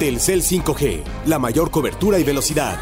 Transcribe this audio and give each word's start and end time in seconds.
Telcel 0.00 0.42
5G, 0.42 1.02
la 1.26 1.38
mayor 1.38 1.70
cobertura 1.70 2.18
y 2.18 2.24
velocidad. 2.24 2.80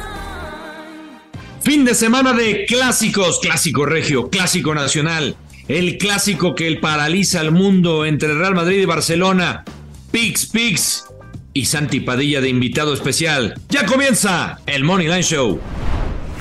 Fin 1.60 1.84
de 1.84 1.96
semana 1.96 2.32
de 2.32 2.64
clásicos, 2.64 3.40
clásico 3.40 3.84
regio, 3.84 4.30
clásico 4.30 4.72
nacional, 4.72 5.36
el 5.66 5.98
clásico 5.98 6.54
que 6.54 6.68
el 6.68 6.78
paraliza 6.78 7.40
al 7.40 7.50
mundo 7.50 8.06
entre 8.06 8.34
Real 8.34 8.54
Madrid 8.54 8.82
y 8.82 8.84
Barcelona. 8.84 9.64
Pix, 10.12 10.46
Pix 10.46 11.06
y 11.52 11.64
Santi 11.64 11.98
Padilla 11.98 12.40
de 12.40 12.50
invitado 12.50 12.94
especial. 12.94 13.60
Ya 13.68 13.84
comienza 13.84 14.60
el 14.66 14.84
Money 14.84 15.08
Line 15.08 15.22
Show. 15.22 15.58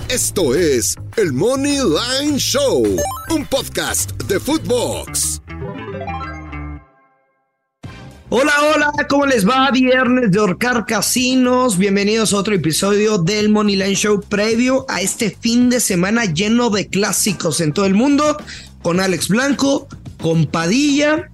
Esto 0.10 0.54
es 0.54 0.96
el 1.16 1.34
Money 1.34 1.80
Line 1.80 2.38
Show, 2.38 2.86
un 3.32 3.46
podcast 3.48 4.12
de 4.26 4.40
Footbox. 4.40 5.42
Hola, 8.30 8.52
hola, 8.76 8.92
¿cómo 9.08 9.26
les 9.26 9.48
va? 9.48 9.72
Viernes 9.72 10.32
de 10.32 10.40
Orcar 10.40 10.86
Casinos. 10.86 11.78
Bienvenidos 11.78 12.34
a 12.34 12.38
otro 12.38 12.54
episodio 12.54 13.20
del 13.20 13.48
Money 13.48 13.78
Line 13.78 13.96
Show 13.96 14.20
previo 14.20 14.86
a 14.90 15.00
este 15.00 15.30
fin 15.30 15.70
de 15.70 15.80
semana 15.80 16.26
lleno 16.26 16.70
de 16.70 16.90
clásicos 16.90 17.62
en 17.62 17.72
todo 17.72 17.86
el 17.86 17.94
mundo. 17.94 18.36
Con 18.82 19.00
Alex 19.00 19.30
Blanco, 19.30 19.88
con 20.22 20.46
Padilla 20.46 21.30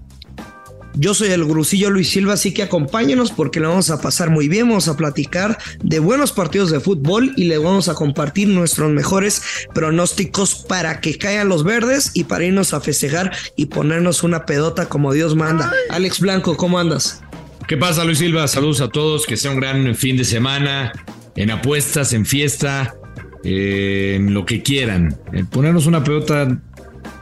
yo 0.95 1.13
soy 1.13 1.29
el 1.29 1.45
Grusillo 1.45 1.89
Luis 1.89 2.09
Silva, 2.09 2.33
así 2.33 2.53
que 2.53 2.63
acompáñenos 2.63 3.31
porque 3.31 3.59
le 3.59 3.67
vamos 3.67 3.89
a 3.89 4.01
pasar 4.01 4.29
muy 4.29 4.47
bien. 4.47 4.67
Vamos 4.67 4.87
a 4.87 4.97
platicar 4.97 5.57
de 5.83 5.99
buenos 5.99 6.31
partidos 6.31 6.71
de 6.71 6.79
fútbol 6.79 7.33
y 7.35 7.45
le 7.45 7.57
vamos 7.57 7.89
a 7.89 7.95
compartir 7.95 8.47
nuestros 8.47 8.91
mejores 8.91 9.41
pronósticos 9.73 10.55
para 10.55 11.01
que 11.01 11.17
caigan 11.17 11.49
los 11.49 11.63
verdes 11.63 12.11
y 12.13 12.25
para 12.25 12.45
irnos 12.45 12.73
a 12.73 12.81
festejar 12.81 13.31
y 13.55 13.67
ponernos 13.67 14.23
una 14.23 14.45
pedota 14.45 14.87
como 14.87 15.13
Dios 15.13 15.35
manda. 15.35 15.71
Alex 15.89 16.19
Blanco, 16.19 16.57
¿cómo 16.57 16.77
andas? 16.79 17.21
¿Qué 17.67 17.77
pasa, 17.77 18.03
Luis 18.03 18.19
Silva? 18.19 18.47
Saludos 18.47 18.81
a 18.81 18.89
todos, 18.89 19.25
que 19.25 19.37
sea 19.37 19.51
un 19.51 19.59
gran 19.59 19.95
fin 19.95 20.17
de 20.17 20.25
semana, 20.25 20.91
en 21.35 21.49
apuestas, 21.49 22.13
en 22.13 22.25
fiesta, 22.25 22.95
en 23.43 24.33
lo 24.33 24.45
que 24.45 24.61
quieran. 24.61 25.17
ponernos 25.49 25.85
una 25.85 26.03
pedota, 26.03 26.59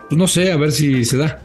pues 0.10 0.18
no 0.18 0.28
sé, 0.28 0.52
a 0.52 0.58
ver 0.58 0.72
si 0.72 1.06
se 1.06 1.18
da. 1.18 1.42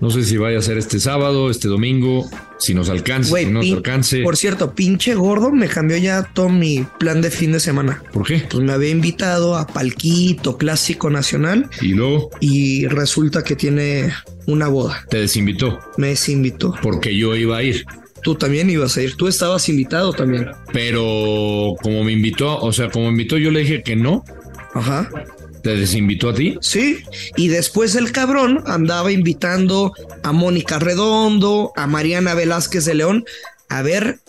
No 0.00 0.10
sé 0.10 0.24
si 0.24 0.36
vaya 0.36 0.58
a 0.58 0.62
ser 0.62 0.76
este 0.76 1.00
sábado, 1.00 1.50
este 1.50 1.68
domingo, 1.68 2.28
si 2.58 2.74
nos 2.74 2.90
alcance, 2.90 3.34
si 3.34 3.46
no 3.46 3.62
nos 3.62 3.72
alcance. 3.72 4.22
Por 4.22 4.36
cierto, 4.36 4.74
pinche 4.74 5.14
gordo 5.14 5.50
me 5.50 5.68
cambió 5.68 5.96
ya 5.96 6.22
todo 6.34 6.50
mi 6.50 6.86
plan 6.98 7.22
de 7.22 7.30
fin 7.30 7.52
de 7.52 7.60
semana. 7.60 8.02
¿Por 8.12 8.26
qué? 8.26 8.46
Pues 8.50 8.62
me 8.62 8.72
había 8.72 8.90
invitado 8.90 9.56
a 9.56 9.66
Palquito 9.66 10.58
Clásico 10.58 11.08
Nacional. 11.08 11.70
¿Y 11.80 11.94
luego? 11.94 12.30
Y 12.40 12.86
resulta 12.88 13.42
que 13.42 13.56
tiene 13.56 14.12
una 14.46 14.68
boda. 14.68 15.06
¿Te 15.08 15.18
desinvitó? 15.18 15.78
Me 15.96 16.08
desinvitó. 16.08 16.74
Porque 16.82 17.16
yo 17.16 17.34
iba 17.34 17.56
a 17.56 17.62
ir. 17.62 17.86
Tú 18.22 18.34
también 18.34 18.68
ibas 18.68 18.96
a 18.96 19.02
ir, 19.02 19.14
tú 19.14 19.28
estabas 19.28 19.68
invitado 19.68 20.12
también. 20.12 20.48
Pero 20.72 21.74
como 21.80 22.04
me 22.04 22.12
invitó, 22.12 22.58
o 22.58 22.72
sea, 22.72 22.90
como 22.90 23.06
me 23.06 23.12
invitó, 23.12 23.38
yo 23.38 23.50
le 23.50 23.60
dije 23.60 23.82
que 23.82 23.96
no. 23.96 24.24
Ajá. 24.74 25.08
¿Te 25.66 25.74
desinvitó 25.74 26.28
a 26.28 26.34
ti? 26.34 26.56
Sí, 26.60 27.02
y 27.34 27.48
después 27.48 27.96
el 27.96 28.12
cabrón 28.12 28.62
andaba 28.66 29.10
invitando 29.10 29.92
a 30.22 30.30
Mónica 30.30 30.78
Redondo, 30.78 31.72
a 31.74 31.88
Mariana 31.88 32.34
Velázquez 32.34 32.84
de 32.84 32.94
León, 32.94 33.24
a 33.68 33.82
ver 33.82 34.20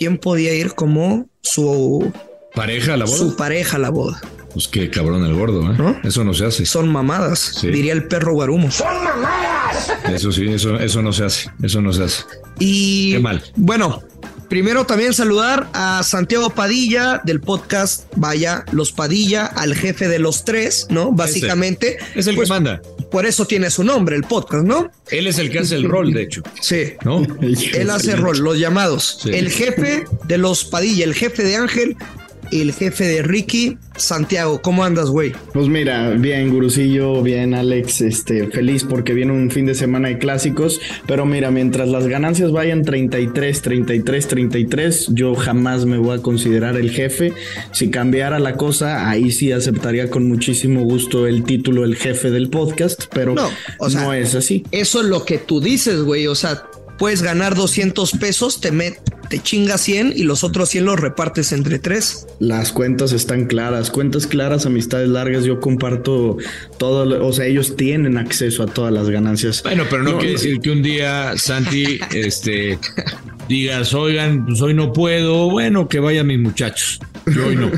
quién 0.00 0.18
podía 0.18 0.52
ir 0.52 0.74
como 0.74 1.28
su 1.42 2.12
pareja 2.56 2.94
a 2.94 2.96
la 2.96 3.04
boda. 3.04 3.16
Su 3.16 3.36
pareja 3.36 3.76
a 3.76 3.78
la 3.78 3.90
boda. 3.90 4.20
Pues 4.52 4.66
qué 4.66 4.90
cabrón 4.90 5.24
el 5.24 5.32
gordo, 5.32 5.72
¿eh? 5.72 6.00
Eso 6.02 6.24
no 6.24 6.34
se 6.34 6.46
hace. 6.46 6.66
Son 6.66 6.90
mamadas, 6.90 7.60
diría 7.62 7.92
el 7.92 8.08
perro 8.08 8.32
guarumo. 8.32 8.68
¡Son 8.72 8.92
mamadas! 9.04 9.92
Eso 10.12 10.32
sí, 10.32 10.48
eso, 10.48 10.76
eso 10.80 11.02
no 11.02 11.12
se 11.12 11.24
hace. 11.24 11.52
Eso 11.62 11.80
no 11.80 11.92
se 11.92 12.02
hace. 12.02 12.24
Y. 12.58 13.12
Qué 13.12 13.20
mal. 13.20 13.44
Bueno, 13.54 14.02
Primero 14.50 14.84
también 14.84 15.14
saludar 15.14 15.70
a 15.74 16.02
Santiago 16.02 16.50
Padilla 16.50 17.20
del 17.22 17.40
podcast 17.40 18.12
Vaya 18.16 18.64
Los 18.72 18.90
Padilla, 18.90 19.46
al 19.46 19.76
jefe 19.76 20.08
de 20.08 20.18
los 20.18 20.44
tres, 20.44 20.88
¿no? 20.90 21.12
Básicamente. 21.12 21.98
Es 22.16 22.26
el 22.26 22.32
que 22.32 22.38
pues, 22.38 22.48
manda. 22.48 22.82
Por 23.12 23.26
eso 23.26 23.46
tiene 23.46 23.70
su 23.70 23.84
nombre, 23.84 24.16
el 24.16 24.24
podcast, 24.24 24.64
¿no? 24.64 24.90
Él 25.08 25.28
es 25.28 25.38
el 25.38 25.50
que 25.50 25.60
hace 25.60 25.76
el 25.76 25.88
rol, 25.88 26.12
de 26.12 26.22
hecho. 26.22 26.42
Sí. 26.60 26.94
¿No? 27.04 27.24
Él 27.40 27.90
hace 27.90 28.10
el 28.10 28.18
rol, 28.18 28.38
los 28.38 28.58
llamados. 28.58 29.20
El 29.24 29.50
jefe 29.50 30.04
de 30.24 30.38
los 30.38 30.64
Padilla, 30.64 31.04
el 31.04 31.14
jefe 31.14 31.44
de 31.44 31.54
Ángel 31.54 31.96
el 32.52 32.72
jefe 32.72 33.04
de 33.04 33.22
Ricky, 33.22 33.78
Santiago. 33.96 34.60
¿Cómo 34.62 34.84
andas, 34.84 35.10
güey? 35.10 35.32
Pues 35.52 35.68
mira, 35.68 36.10
bien, 36.10 36.50
Gurusillo, 36.50 37.22
bien, 37.22 37.54
Alex, 37.54 38.00
este, 38.00 38.46
feliz 38.48 38.84
porque 38.84 39.14
viene 39.14 39.32
un 39.32 39.50
fin 39.50 39.66
de 39.66 39.74
semana 39.74 40.08
de 40.08 40.18
clásicos, 40.18 40.80
pero 41.06 41.26
mira, 41.26 41.50
mientras 41.50 41.88
las 41.88 42.06
ganancias 42.06 42.52
vayan 42.52 42.84
33, 42.84 43.62
33, 43.62 44.28
33, 44.28 45.08
yo 45.12 45.34
jamás 45.34 45.86
me 45.86 45.98
voy 45.98 46.18
a 46.18 46.22
considerar 46.22 46.76
el 46.76 46.90
jefe. 46.90 47.32
Si 47.72 47.90
cambiara 47.90 48.38
la 48.38 48.56
cosa, 48.56 49.08
ahí 49.08 49.30
sí 49.30 49.52
aceptaría 49.52 50.10
con 50.10 50.28
muchísimo 50.28 50.82
gusto 50.82 51.26
el 51.26 51.44
título 51.44 51.84
el 51.84 51.96
jefe 51.96 52.30
del 52.30 52.50
podcast, 52.50 53.04
pero 53.12 53.34
no, 53.34 53.50
no 53.92 54.12
es 54.12 54.34
así. 54.34 54.64
Eso 54.70 55.00
es 55.00 55.06
lo 55.06 55.24
que 55.24 55.38
tú 55.38 55.60
dices, 55.60 56.02
güey, 56.02 56.26
o 56.26 56.34
sea, 56.34 56.64
puedes 56.98 57.22
ganar 57.22 57.54
200 57.54 58.12
pesos, 58.12 58.60
te, 58.60 58.72
met, 58.72 58.98
te 59.30 59.38
chingas 59.38 59.80
100 59.82 60.12
y 60.16 60.24
los 60.24 60.42
otros 60.42 60.68
100 60.70 60.84
los 60.84 61.00
repartes 61.00 61.52
entre 61.52 61.78
tres. 61.78 62.26
Las 62.40 62.72
cuentas 62.72 63.12
están 63.12 63.46
claras, 63.46 63.90
cuentas 63.90 64.26
claras, 64.26 64.66
amistades 64.66 65.08
largas, 65.08 65.44
yo 65.44 65.60
comparto 65.60 66.36
todo, 66.78 67.24
o 67.24 67.32
sea, 67.32 67.46
ellos 67.46 67.76
tienen 67.76 68.18
acceso 68.18 68.64
a 68.64 68.66
todas 68.66 68.92
las 68.92 69.08
ganancias. 69.08 69.62
Bueno, 69.62 69.84
pero 69.88 70.02
no, 70.02 70.18
quiere 70.18 70.32
decir 70.32 70.60
que 70.60 70.70
un 70.72 70.82
día, 70.82 71.34
Santi, 71.36 72.00
este, 72.12 72.76
digas, 73.50 73.94
oigan, 73.94 74.46
pues 74.46 74.62
hoy 74.62 74.74
no 74.74 74.92
puedo, 74.92 75.50
bueno, 75.50 75.88
que 75.88 75.98
vayan 75.98 76.28
mis 76.28 76.38
muchachos. 76.38 77.00
Yo 77.26 77.48
hoy 77.48 77.56
no. 77.56 77.68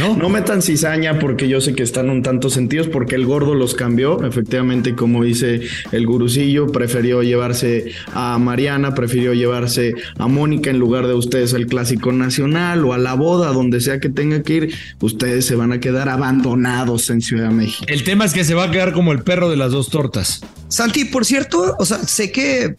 no. 0.00 0.16
No 0.22 0.28
metan 0.28 0.62
cizaña 0.62 1.18
porque 1.18 1.48
yo 1.48 1.60
sé 1.60 1.74
que 1.74 1.82
están 1.82 2.08
un 2.08 2.22
tanto 2.22 2.48
sentidos 2.48 2.88
porque 2.88 3.14
el 3.14 3.26
gordo 3.26 3.54
los 3.54 3.74
cambió. 3.74 4.24
Efectivamente, 4.24 4.94
como 4.94 5.22
dice 5.22 5.62
el 5.90 6.06
gurucillo, 6.06 6.68
prefirió 6.68 7.22
llevarse 7.22 7.92
a 8.14 8.38
Mariana, 8.38 8.94
prefirió 8.94 9.34
llevarse 9.34 9.94
a 10.16 10.28
Mónica 10.28 10.70
en 10.70 10.78
lugar 10.78 11.06
de 11.06 11.14
ustedes 11.14 11.52
al 11.52 11.66
clásico 11.66 12.12
nacional 12.12 12.84
o 12.84 12.94
a 12.94 12.98
la 12.98 13.14
boda, 13.14 13.52
donde 13.52 13.80
sea 13.80 14.00
que 14.00 14.08
tenga 14.08 14.42
que 14.42 14.54
ir. 14.54 14.74
Ustedes 15.00 15.44
se 15.44 15.56
van 15.56 15.72
a 15.72 15.80
quedar 15.80 16.08
abandonados 16.08 17.10
en 17.10 17.20
Ciudad 17.20 17.48
de 17.48 17.54
México. 17.54 17.84
El 17.86 18.02
tema 18.04 18.24
es 18.24 18.32
que 18.32 18.44
se 18.44 18.54
va 18.54 18.64
a 18.64 18.70
quedar 18.70 18.92
como 18.92 19.12
el 19.12 19.22
perro 19.22 19.50
de 19.50 19.56
las 19.56 19.72
dos 19.72 19.90
tortas. 19.90 20.40
Santi, 20.68 21.04
por 21.04 21.26
cierto, 21.26 21.76
o 21.78 21.84
sea, 21.84 21.98
sé 21.98 22.32
que 22.32 22.76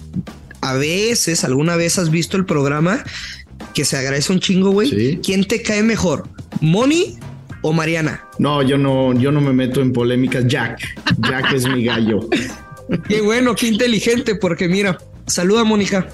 a 0.63 0.73
veces, 0.73 1.43
alguna 1.43 1.75
vez 1.75 1.99
has 1.99 2.09
visto 2.09 2.37
el 2.37 2.45
programa 2.45 3.03
que 3.73 3.83
se 3.83 3.97
agradece 3.97 4.31
un 4.31 4.39
chingo, 4.39 4.71
güey. 4.71 5.19
¿Quién 5.21 5.45
te 5.45 5.61
cae 5.61 5.83
mejor? 5.83 6.29
¿Moni 6.61 7.17
o 7.61 7.73
Mariana? 7.73 8.23
No, 8.39 8.61
yo 8.61 8.77
no, 8.77 9.13
yo 9.13 9.31
no 9.31 9.41
me 9.41 9.51
meto 9.51 9.81
en 9.81 9.91
polémicas. 9.91 10.45
Jack. 10.47 10.79
Jack 11.19 11.53
es 11.53 11.67
mi 11.67 11.83
gallo. 11.83 12.29
Qué 13.07 13.21
bueno, 13.21 13.55
qué 13.55 13.67
inteligente, 13.67 14.35
porque 14.35 14.67
mira, 14.67 14.97
saluda 15.25 15.63
Mónica. 15.63 16.07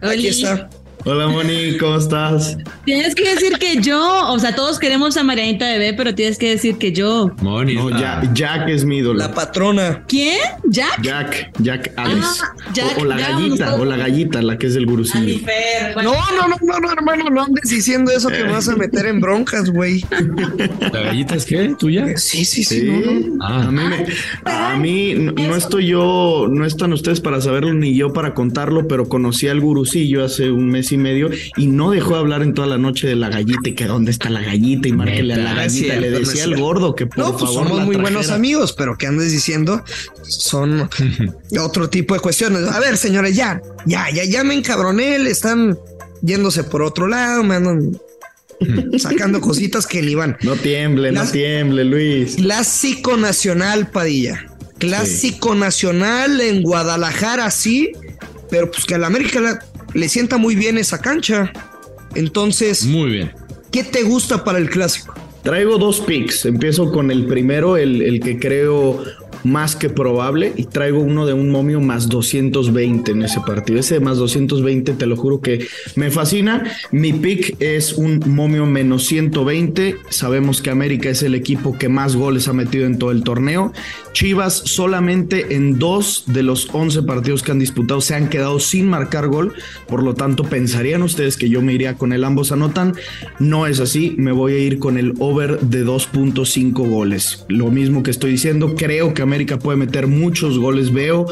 Aquí 0.00 0.26
está. 0.26 0.68
Hola 1.04 1.26
Moni, 1.26 1.76
¿cómo 1.78 1.96
estás? 1.96 2.56
Tienes 2.84 3.16
que 3.16 3.34
decir 3.34 3.58
que 3.58 3.80
yo, 3.82 4.28
o 4.28 4.38
sea, 4.38 4.54
todos 4.54 4.78
queremos 4.78 5.16
a 5.16 5.24
Marianita 5.24 5.66
Bebé, 5.66 5.94
pero 5.94 6.14
tienes 6.14 6.38
que 6.38 6.50
decir 6.50 6.78
que 6.78 6.92
yo. 6.92 7.32
Moni. 7.42 7.74
No, 7.74 7.90
Jack, 7.90 8.68
es 8.68 8.84
mi 8.84 8.98
ídolo. 8.98 9.18
La 9.18 9.34
patrona. 9.34 10.04
¿Quién? 10.06 10.38
¿Jack? 10.64 11.02
Jack, 11.02 11.52
Jack 11.58 11.92
Alex. 11.96 12.42
Ah, 12.42 12.54
o, 12.98 13.04
la 13.04 13.16
gallita, 13.16 13.74
o 13.74 13.84
la 13.84 13.96
gallita, 13.96 14.42
la 14.42 14.56
que 14.58 14.68
es 14.68 14.74
del 14.74 14.86
gurusillo. 14.86 15.44
No, 15.96 16.12
no, 16.12 16.48
no, 16.48 16.56
no, 16.62 16.78
no, 16.78 16.92
hermano, 16.92 17.24
no 17.30 17.42
andes 17.42 17.68
diciendo 17.68 18.12
eso 18.12 18.28
que 18.28 18.44
me 18.44 18.52
vas 18.52 18.68
a 18.68 18.76
meter 18.76 19.06
en 19.06 19.20
broncas, 19.20 19.70
güey. 19.70 20.04
¿La 20.80 21.00
gallita 21.00 21.34
es 21.34 21.46
qué? 21.46 21.74
¿Tuya? 21.76 22.16
Sí, 22.16 22.44
sí, 22.44 22.62
sí. 22.62 22.88
Ah. 23.40 23.64
A 23.66 23.70
mí, 23.72 23.82
a 24.44 24.76
mí 24.76 25.14
no, 25.14 25.56
estoy 25.56 25.88
yo, 25.88 26.46
no 26.48 26.64
están 26.64 26.92
ustedes 26.92 27.20
para 27.20 27.40
saberlo 27.40 27.74
ni 27.74 27.94
yo 27.94 28.12
para 28.12 28.34
contarlo, 28.34 28.86
pero 28.86 29.08
conocí 29.08 29.48
al 29.48 29.60
gurusillo 29.60 30.24
hace 30.24 30.52
un 30.52 30.68
mes 30.68 30.91
y 30.94 30.98
medio 30.98 31.30
y 31.56 31.66
no 31.66 31.90
dejó 31.90 32.14
de 32.14 32.20
hablar 32.20 32.42
en 32.42 32.54
toda 32.54 32.68
la 32.68 32.78
noche 32.78 33.06
de 33.06 33.16
la 33.16 33.28
gallita 33.28 33.68
y 33.68 33.74
que 33.74 33.86
dónde 33.86 34.10
está 34.10 34.30
la 34.30 34.42
gallita 34.42 34.88
y 34.88 34.92
márquele 34.92 35.34
a 35.34 35.38
la 35.38 35.54
gallita. 35.54 35.96
Le 35.96 36.10
decía 36.10 36.44
al 36.44 36.56
gordo 36.56 36.94
que 36.94 37.06
por 37.06 37.18
no, 37.18 37.36
pues 37.36 37.52
favor 37.52 37.68
somos 37.68 37.84
muy 37.84 37.96
buenos 37.96 38.30
amigos, 38.30 38.72
pero 38.72 38.96
que 38.96 39.06
andes 39.06 39.32
diciendo 39.32 39.82
son 40.22 40.88
otro 41.60 41.88
tipo 41.88 42.14
de 42.14 42.20
cuestiones. 42.20 42.68
A 42.68 42.80
ver, 42.80 42.96
señores, 42.96 43.36
ya, 43.36 43.60
ya, 43.86 44.10
ya, 44.10 44.24
ya 44.24 44.44
me 44.44 44.54
encabroné, 44.54 45.18
le 45.18 45.30
están 45.30 45.78
yéndose 46.22 46.64
por 46.64 46.82
otro 46.82 47.08
lado, 47.08 47.42
me 47.42 47.56
andan 47.56 47.98
sacando 48.98 49.40
cositas 49.40 49.86
que 49.86 50.02
ni 50.02 50.14
van. 50.14 50.36
No 50.42 50.56
tiemble, 50.56 51.12
no 51.12 51.24
tiemble, 51.26 51.84
Luis. 51.84 52.36
Clásico 52.36 53.16
nacional, 53.16 53.90
Padilla. 53.90 54.46
Clásico 54.78 55.54
nacional 55.54 56.40
en 56.40 56.62
Guadalajara, 56.62 57.50
sí, 57.52 57.92
pero 58.50 58.70
pues 58.70 58.84
que 58.84 58.96
a 58.96 58.98
la 58.98 59.06
América 59.06 59.60
le 59.94 60.08
sienta 60.08 60.36
muy 60.38 60.54
bien 60.54 60.78
esa 60.78 60.98
cancha. 60.98 61.52
Entonces, 62.14 62.84
muy 62.84 63.10
bien. 63.10 63.32
¿Qué 63.70 63.84
te 63.84 64.02
gusta 64.02 64.44
para 64.44 64.58
el 64.58 64.68
clásico? 64.68 65.14
Traigo 65.42 65.78
dos 65.78 66.00
picks. 66.00 66.44
Empiezo 66.44 66.92
con 66.92 67.10
el 67.10 67.26
primero, 67.26 67.76
el, 67.76 68.02
el 68.02 68.20
que 68.20 68.38
creo 68.38 69.04
más 69.44 69.76
que 69.76 69.88
probable 69.88 70.52
y 70.56 70.64
traigo 70.64 71.00
uno 71.00 71.26
de 71.26 71.32
un 71.32 71.50
momio 71.50 71.80
más 71.80 72.08
220 72.08 73.12
en 73.12 73.22
ese 73.22 73.40
partido. 73.40 73.78
Ese 73.78 73.94
de 73.94 74.00
más 74.00 74.18
220, 74.18 74.92
te 74.92 75.06
lo 75.06 75.16
juro 75.16 75.40
que 75.40 75.66
me 75.96 76.10
fascina. 76.10 76.64
Mi 76.90 77.12
pick 77.12 77.56
es 77.60 77.92
un 77.94 78.22
momio 78.26 78.66
menos 78.66 79.04
120. 79.06 79.96
Sabemos 80.08 80.62
que 80.62 80.70
América 80.70 81.10
es 81.10 81.22
el 81.22 81.34
equipo 81.34 81.76
que 81.78 81.88
más 81.88 82.16
goles 82.16 82.48
ha 82.48 82.52
metido 82.52 82.86
en 82.86 82.98
todo 82.98 83.10
el 83.10 83.24
torneo. 83.24 83.72
Chivas 84.12 84.54
solamente 84.66 85.54
en 85.54 85.78
dos 85.78 86.24
de 86.26 86.42
los 86.42 86.68
11 86.72 87.02
partidos 87.02 87.42
que 87.42 87.52
han 87.52 87.58
disputado 87.58 88.00
se 88.00 88.14
han 88.14 88.28
quedado 88.28 88.60
sin 88.60 88.88
marcar 88.88 89.28
gol. 89.28 89.54
Por 89.88 90.02
lo 90.02 90.14
tanto, 90.14 90.44
pensarían 90.44 91.02
ustedes 91.02 91.36
que 91.36 91.48
yo 91.48 91.62
me 91.62 91.72
iría 91.72 91.94
con 91.94 92.12
el 92.12 92.24
ambos 92.24 92.52
anotan. 92.52 92.94
No 93.38 93.66
es 93.66 93.80
así. 93.80 94.14
Me 94.18 94.32
voy 94.32 94.52
a 94.52 94.58
ir 94.58 94.78
con 94.78 94.98
el 94.98 95.14
over 95.18 95.60
de 95.60 95.84
2.5 95.84 96.72
goles. 96.88 97.44
Lo 97.48 97.70
mismo 97.70 98.02
que 98.02 98.10
estoy 98.10 98.32
diciendo, 98.32 98.74
creo 98.76 99.14
que 99.14 99.22
América 99.32 99.58
puede 99.58 99.78
meter 99.78 100.08
muchos 100.08 100.58
goles. 100.58 100.92
Veo 100.92 101.24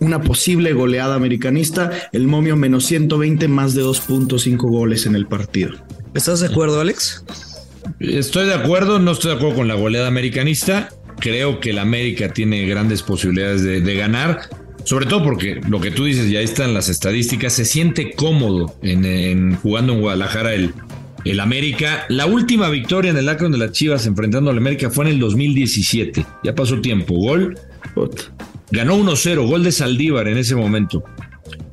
una 0.00 0.22
posible 0.22 0.72
goleada 0.72 1.14
americanista, 1.14 1.90
el 2.12 2.26
momio 2.26 2.56
menos 2.56 2.86
120, 2.86 3.48
más 3.48 3.74
de 3.74 3.82
2.5 3.84 4.56
goles 4.56 5.04
en 5.04 5.14
el 5.14 5.26
partido. 5.26 5.72
¿Estás 6.14 6.40
de 6.40 6.46
acuerdo, 6.46 6.80
Alex? 6.80 7.22
Estoy 8.00 8.46
de 8.46 8.54
acuerdo, 8.54 8.98
no 8.98 9.10
estoy 9.10 9.32
de 9.32 9.36
acuerdo 9.36 9.56
con 9.56 9.68
la 9.68 9.74
goleada 9.74 10.08
americanista. 10.08 10.88
Creo 11.20 11.60
que 11.60 11.70
el 11.70 11.78
América 11.80 12.32
tiene 12.32 12.66
grandes 12.66 13.02
posibilidades 13.02 13.62
de, 13.62 13.82
de 13.82 13.94
ganar. 13.94 14.48
Sobre 14.84 15.04
todo 15.04 15.22
porque 15.22 15.60
lo 15.68 15.82
que 15.82 15.90
tú 15.90 16.06
dices, 16.06 16.30
ya 16.30 16.40
están 16.40 16.72
las 16.72 16.88
estadísticas, 16.88 17.52
se 17.52 17.66
siente 17.66 18.12
cómodo 18.12 18.74
en, 18.80 19.04
en 19.04 19.54
jugando 19.56 19.92
en 19.92 20.00
Guadalajara 20.00 20.54
el, 20.54 20.72
el 21.28 21.40
América. 21.40 22.06
La 22.08 22.26
última 22.26 22.70
victoria 22.70 23.10
en 23.10 23.18
el 23.18 23.28
Akron 23.28 23.52
de 23.52 23.58
las 23.58 23.72
Chivas 23.72 24.06
enfrentando 24.06 24.50
al 24.50 24.56
América 24.56 24.90
fue 24.90 25.04
en 25.04 25.12
el 25.12 25.18
2017. 25.20 26.24
Ya 26.42 26.54
pasó 26.54 26.80
tiempo. 26.80 27.14
Gol. 27.14 27.58
Ganó 28.70 28.96
1-0. 28.96 29.46
Gol 29.46 29.62
de 29.62 29.72
Saldívar 29.72 30.26
en 30.28 30.38
ese 30.38 30.56
momento. 30.56 31.04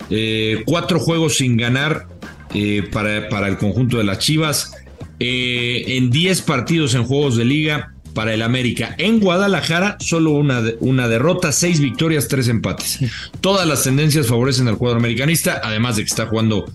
Eh, 0.09 0.61
cuatro 0.65 0.99
juegos 0.99 1.37
sin 1.37 1.55
ganar 1.55 2.07
eh, 2.53 2.83
para, 2.91 3.29
para, 3.29 3.47
el 3.47 3.57
conjunto 3.57 3.97
de 3.97 4.03
las 4.03 4.19
Chivas. 4.19 4.73
Eh, 5.19 5.85
en 5.87 6.11
10 6.11 6.41
partidos 6.41 6.93
en 6.93 7.05
juegos 7.05 7.37
de 7.37 7.45
liga 7.45 7.93
para 8.13 8.33
el 8.33 8.41
América. 8.41 8.93
En 8.97 9.21
Guadalajara, 9.21 9.95
solo 10.01 10.31
una, 10.31 10.63
una 10.79 11.07
derrota, 11.07 11.53
seis 11.53 11.79
victorias, 11.79 12.27
tres 12.27 12.49
empates. 12.49 12.99
Todas 13.39 13.67
las 13.67 13.83
tendencias 13.83 14.27
favorecen 14.27 14.67
al 14.67 14.77
cuadro 14.77 14.99
americanista, 14.99 15.61
además 15.63 15.95
de 15.95 16.03
que 16.03 16.07
está 16.07 16.25
jugando 16.25 16.65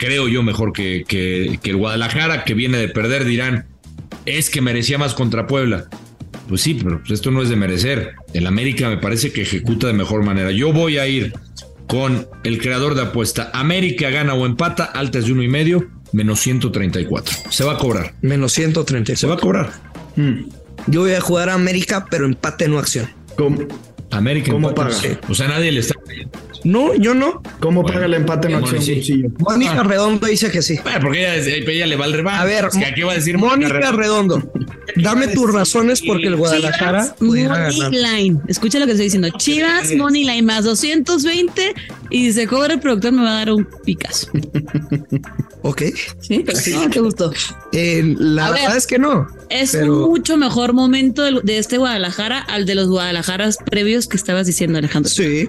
creo 0.00 0.28
yo, 0.28 0.42
mejor 0.42 0.72
que, 0.72 1.04
que, 1.06 1.60
que, 1.62 1.70
el 1.70 1.76
Guadalajara, 1.76 2.44
que 2.44 2.54
viene 2.54 2.78
de 2.78 2.88
perder, 2.88 3.26
dirán, 3.26 3.66
es 4.24 4.48
que 4.48 4.62
merecía 4.62 4.96
más 4.96 5.12
contra 5.12 5.46
Puebla. 5.46 5.88
Pues 6.48 6.62
sí, 6.62 6.74
pero 6.82 7.02
esto 7.08 7.30
no 7.30 7.42
es 7.42 7.50
de 7.50 7.56
merecer. 7.56 8.14
El 8.32 8.46
América 8.46 8.88
me 8.88 8.96
parece 8.96 9.30
que 9.30 9.42
ejecuta 9.42 9.86
de 9.86 9.92
mejor 9.92 10.24
manera. 10.24 10.50
Yo 10.52 10.72
voy 10.72 10.96
a 10.96 11.06
ir 11.06 11.34
con 11.86 12.26
el 12.44 12.58
creador 12.58 12.94
de 12.94 13.02
apuesta. 13.02 13.50
América 13.52 14.08
gana 14.08 14.32
o 14.32 14.46
empata, 14.46 14.84
altas 14.84 15.26
de 15.26 15.32
uno 15.32 15.42
y 15.42 15.48
medio, 15.48 15.90
menos 16.12 16.40
134. 16.40 17.50
Se 17.50 17.62
va 17.62 17.74
a 17.74 17.78
cobrar. 17.78 18.14
Menos 18.22 18.52
134. 18.52 19.16
Se 19.16 19.26
va 19.26 19.34
a 19.34 19.38
cobrar. 19.38 19.70
Hmm. 20.16 20.48
Yo 20.86 21.02
voy 21.02 21.12
a 21.12 21.20
jugar 21.20 21.50
a 21.50 21.54
América, 21.54 22.06
pero 22.10 22.24
empate 22.24 22.68
no 22.68 22.78
acción. 22.78 23.10
¿Cómo? 23.36 23.58
América 24.10 24.50
¿Cómo 24.50 24.70
empate, 24.70 25.16
paga? 25.16 25.20
O 25.28 25.34
sea, 25.34 25.46
nadie 25.48 25.70
le 25.70 25.80
está 25.80 25.94
No, 26.64 26.94
yo 26.94 27.14
no. 27.14 27.42
¿Cómo 27.60 27.82
Bueno, 27.82 27.94
paga 27.94 28.06
el 28.06 28.14
empate 28.14 28.48
en 28.48 28.54
acción? 28.56 28.82
sí. 28.82 28.94
Bolsillo? 28.94 29.28
Mónica 29.38 29.82
Redondo 29.82 30.26
dice 30.26 30.50
que 30.50 30.60
sí. 30.62 30.78
Bueno, 30.82 30.98
porque 31.00 31.20
ella, 31.20 31.36
ella 31.66 31.86
le 31.86 31.96
va 31.96 32.04
al 32.04 32.12
rebaño. 32.12 32.40
A 32.40 32.44
ver, 32.44 32.66
Es 32.66 32.76
que 32.76 32.84
aquí 32.84 33.02
va 33.02 33.12
a 33.12 33.14
decir 33.16 33.38
Mónica 33.38 33.92
Redondo, 33.92 34.42
dame 34.96 35.28
tus 35.28 35.52
razones 35.52 36.02
porque 36.06 36.26
el 36.26 36.36
Guadalajara 36.36 37.14
Money. 37.20 37.48
Line. 37.90 38.40
Escucha 38.48 38.78
lo 38.78 38.86
que 38.86 38.92
estoy 38.92 39.06
diciendo. 39.06 39.28
Chivas 39.38 39.92
Money 39.96 40.24
Line 40.24 40.42
más 40.42 40.64
220 40.64 41.74
y 42.10 42.26
si 42.26 42.32
se 42.32 42.46
cobra 42.46 42.74
el 42.74 42.80
productor 42.80 43.12
me 43.12 43.22
va 43.22 43.30
a 43.30 43.34
dar 43.36 43.52
un 43.52 43.66
Picasso. 43.84 44.28
Ok. 45.62 45.82
¿Sí? 46.20 46.42
No, 46.74 46.88
te 46.90 47.00
gustó. 47.00 47.32
Eh, 47.72 48.14
la 48.18 48.46
A 48.46 48.50
ver. 48.50 48.60
verdad 48.62 48.76
es 48.78 48.86
que 48.86 48.98
no. 48.98 49.26
Es 49.50 49.72
Pero- 49.72 50.04
un 50.04 50.10
mucho 50.10 50.36
mejor 50.38 50.72
momento 50.72 51.22
de, 51.42 51.58
este 51.58 51.76
Guadalajara 51.76 52.38
al 52.40 52.64
de 52.64 52.74
los 52.74 52.88
Guadalajaras 52.88 53.58
previos 53.70 54.06
que 54.08 54.16
estabas 54.16 54.46
diciendo, 54.46 54.78
Alejandro. 54.78 55.10
Sí. 55.10 55.48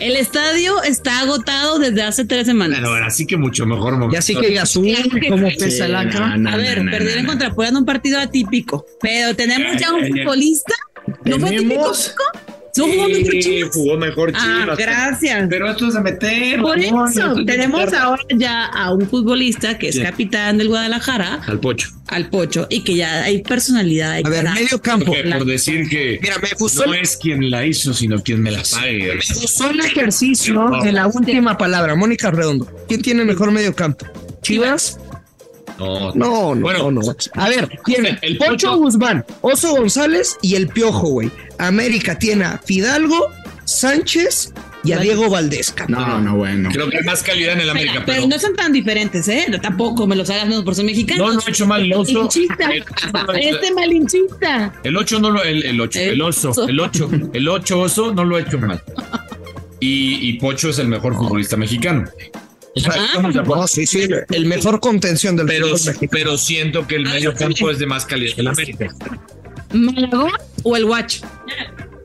El 0.00 0.16
estadio 0.16 0.82
está 0.82 1.20
agotado 1.20 1.78
desde 1.78 2.02
hace 2.02 2.24
tres 2.24 2.46
semanas. 2.46 2.78
Bueno, 2.78 2.90
bueno, 2.90 3.06
así 3.06 3.26
que 3.26 3.36
mucho 3.36 3.66
mejor 3.66 3.94
momento. 3.94 4.14
Ya 4.14 4.22
sí 4.22 4.36
que 4.36 4.48
digas, 4.48 4.74
uy, 4.76 4.96
cómo 5.28 5.48
pesa 5.58 5.86
el 5.86 5.94
acra. 5.94 6.36
no, 6.36 6.50
a 6.50 6.56
ver, 6.56 6.84
no, 6.84 6.90
perdieron 6.90 7.24
no, 7.24 7.30
contra 7.30 7.52
Puebla 7.52 7.70
en 7.70 7.76
un 7.78 7.84
partido 7.84 8.20
atípico, 8.20 8.86
pero 9.00 9.34
tenemos 9.34 9.80
ya 9.80 9.92
un 9.92 10.02
ya, 10.02 10.08
ya. 10.08 10.14
futbolista. 10.22 10.74
¿No 11.24 11.38
fue 11.38 11.56
atípico? 11.56 11.92
¿No 12.78 12.92
jugó 12.92 13.06
Sí, 13.08 13.40
Chivas? 13.40 13.70
jugó 13.74 13.96
mejor 13.96 14.32
Ah, 14.34 14.60
Chivas. 14.62 14.78
gracias. 14.78 15.46
Pero 15.50 15.70
esto 15.70 15.88
es 15.88 15.94
de 15.94 16.00
meter. 16.00 16.60
Por 16.60 16.78
eso, 16.78 17.34
tenemos 17.46 17.80
meter. 17.80 17.94
ahora 17.98 18.22
ya 18.36 18.64
a 18.66 18.92
un 18.92 19.08
futbolista 19.08 19.78
que 19.78 19.88
es 19.88 19.96
Sí. 19.96 20.02
capitán 20.02 20.58
del 20.58 20.68
Guadalajara, 20.68 21.40
Al 21.46 21.60
pocho. 21.60 21.88
al 22.08 22.28
Pocho, 22.30 22.66
y 22.70 22.80
que 22.82 22.94
ya 22.96 23.22
hay 23.24 23.42
personalidad. 23.42 24.12
hay 24.12 24.22
A 24.24 24.28
ver, 24.28 24.44
medio 24.54 24.80
campo. 24.80 25.12
Por 25.12 25.44
decir 25.44 25.88
que 25.88 26.18
Mira, 26.22 26.36
me 26.38 26.48
gustó, 26.58 26.86
no 26.86 26.94
es 26.94 27.16
quien 27.16 27.50
la 27.50 27.66
hizo, 27.66 27.92
sino 27.92 28.22
quien 28.22 28.42
me 28.42 28.50
la 28.50 28.62
pague. 28.62 29.14
me 29.14 29.34
gustó 29.40 29.70
el 29.70 29.80
ejercicio 29.80 30.70
de 30.82 30.92
la 30.92 31.06
última 31.06 31.56
palabra. 31.58 31.94
Mónica 31.96 32.30
Redondo. 32.30 32.66
¿Quién 32.88 33.02
tiene 33.02 33.24
mejor 33.24 33.50
medio 33.52 33.74
campo? 33.74 34.06
¿Chivas? 34.42 34.98
No, 35.78 36.12
No, 36.14 36.54
no, 36.54 36.60
Bueno, 36.60 36.90
no, 36.90 37.02
no. 37.02 37.14
A 37.34 37.48
ver, 37.48 37.68
tiene 37.84 38.18
el 38.22 38.36
Pocho 38.38 38.50
Pocho. 38.50 38.76
Guzmán, 38.76 39.24
Oso 39.40 39.70
González 39.76 40.36
y 40.42 40.54
el 40.56 40.68
Piojo, 40.68 41.08
güey. 41.08 41.30
América 41.58 42.18
tiene 42.18 42.44
a 42.44 42.58
Fidalgo, 42.58 43.26
Sánchez 43.64 44.52
y 44.84 44.92
a 44.92 44.98
Diego 44.98 45.28
Valdés. 45.28 45.74
No, 45.88 46.20
no, 46.20 46.36
bueno. 46.36 46.70
Creo 46.72 46.88
que 46.88 46.98
hay 46.98 47.04
más 47.04 47.22
calidad 47.22 47.52
en 47.54 47.60
el 47.60 47.70
América, 47.70 48.02
Pero, 48.06 48.22
pero. 48.22 48.28
no 48.28 48.38
son 48.38 48.54
tan 48.56 48.72
diferentes, 48.72 49.28
¿eh? 49.28 49.46
Tampoco 49.60 50.06
me 50.06 50.16
los 50.16 50.30
hagas 50.30 50.46
menos 50.48 50.64
por 50.64 50.74
ser 50.74 50.84
mexicano. 50.84 51.26
No, 51.28 51.34
no 51.34 51.40
he 51.46 51.50
hecho 51.50 51.66
mal 51.66 51.82
el 51.82 51.92
oso. 51.92 52.12
Malinchista. 52.14 52.70
Este 53.38 53.72
malinchista. 53.74 54.72
El 54.84 54.96
8 54.96 55.20
no 55.20 55.30
lo, 55.30 55.42
el, 55.42 55.64
el 55.64 55.80
8, 55.80 55.98
El 56.00 56.08
el 56.10 56.22
oso, 56.22 56.50
oso. 56.50 56.68
el 56.68 56.80
8, 56.80 57.10
el 57.34 57.48
8 57.48 57.80
oso 57.80 58.14
no 58.14 58.24
lo 58.24 58.36
ha 58.36 58.40
hecho 58.40 58.58
mal. 58.58 58.82
Y, 59.80 60.28
y 60.28 60.32
Pocho 60.40 60.70
es 60.70 60.78
el 60.78 60.88
mejor 60.88 61.14
futbolista 61.16 61.56
mexicano. 61.56 62.04
Ah, 62.86 63.30
No, 63.44 63.66
sí, 63.66 63.86
sí, 63.86 64.08
el 64.30 64.46
mejor 64.46 64.80
contención 64.80 65.36
del 65.36 65.46
Pero, 65.46 65.66
fútbol 65.68 65.80
mexicano. 65.86 66.10
pero 66.10 66.38
siento 66.38 66.86
que 66.86 66.96
el 66.96 67.04
medio 67.04 67.34
campo 67.34 67.70
es 67.70 67.78
de 67.78 67.86
más 67.86 68.04
calidad 68.06 68.34
que 68.34 68.40
el 68.40 68.48
América. 68.48 68.88
¿Malagón 69.72 70.32
o 70.62 70.76
el 70.76 70.84
Watch? 70.84 71.20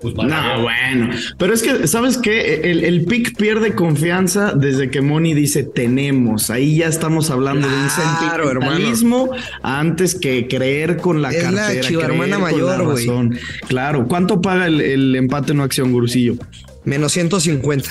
Pues, 0.01 0.15
No, 0.15 0.61
bueno. 0.61 1.11
Pero 1.37 1.53
es 1.53 1.63
que, 1.63 1.87
¿sabes 1.87 2.17
qué? 2.17 2.55
El, 2.69 2.83
el 2.83 3.05
pick 3.05 3.37
pierde 3.37 3.73
confianza 3.73 4.51
desde 4.53 4.91
que 4.91 4.99
Moni 4.99 5.33
dice 5.33 5.63
tenemos. 5.63 6.49
Ahí 6.49 6.75
ya 6.79 6.87
estamos 6.87 7.29
hablando 7.29 7.69
de 7.69 7.73
un 7.73 7.87
Claro, 7.87 8.49
sentimentalismo 8.49 9.29
antes 9.61 10.15
que 10.15 10.49
creer 10.49 10.97
con 10.97 11.21
la 11.21 11.29
Es 11.31 11.49
la 11.53 11.67
cartera. 11.67 12.27
la 12.27 12.37
mayor, 12.39 12.83
güey. 12.83 13.05
razón. 13.07 13.39
Claro. 13.69 14.05
¿Cuánto 14.09 14.41
paga 14.41 14.67
el, 14.67 14.81
el 14.81 15.15
empate 15.15 15.53
no 15.53 15.63
acción, 15.63 15.93
Gurusillo? 15.93 16.35
Menos 16.83 17.13
150. 17.13 17.89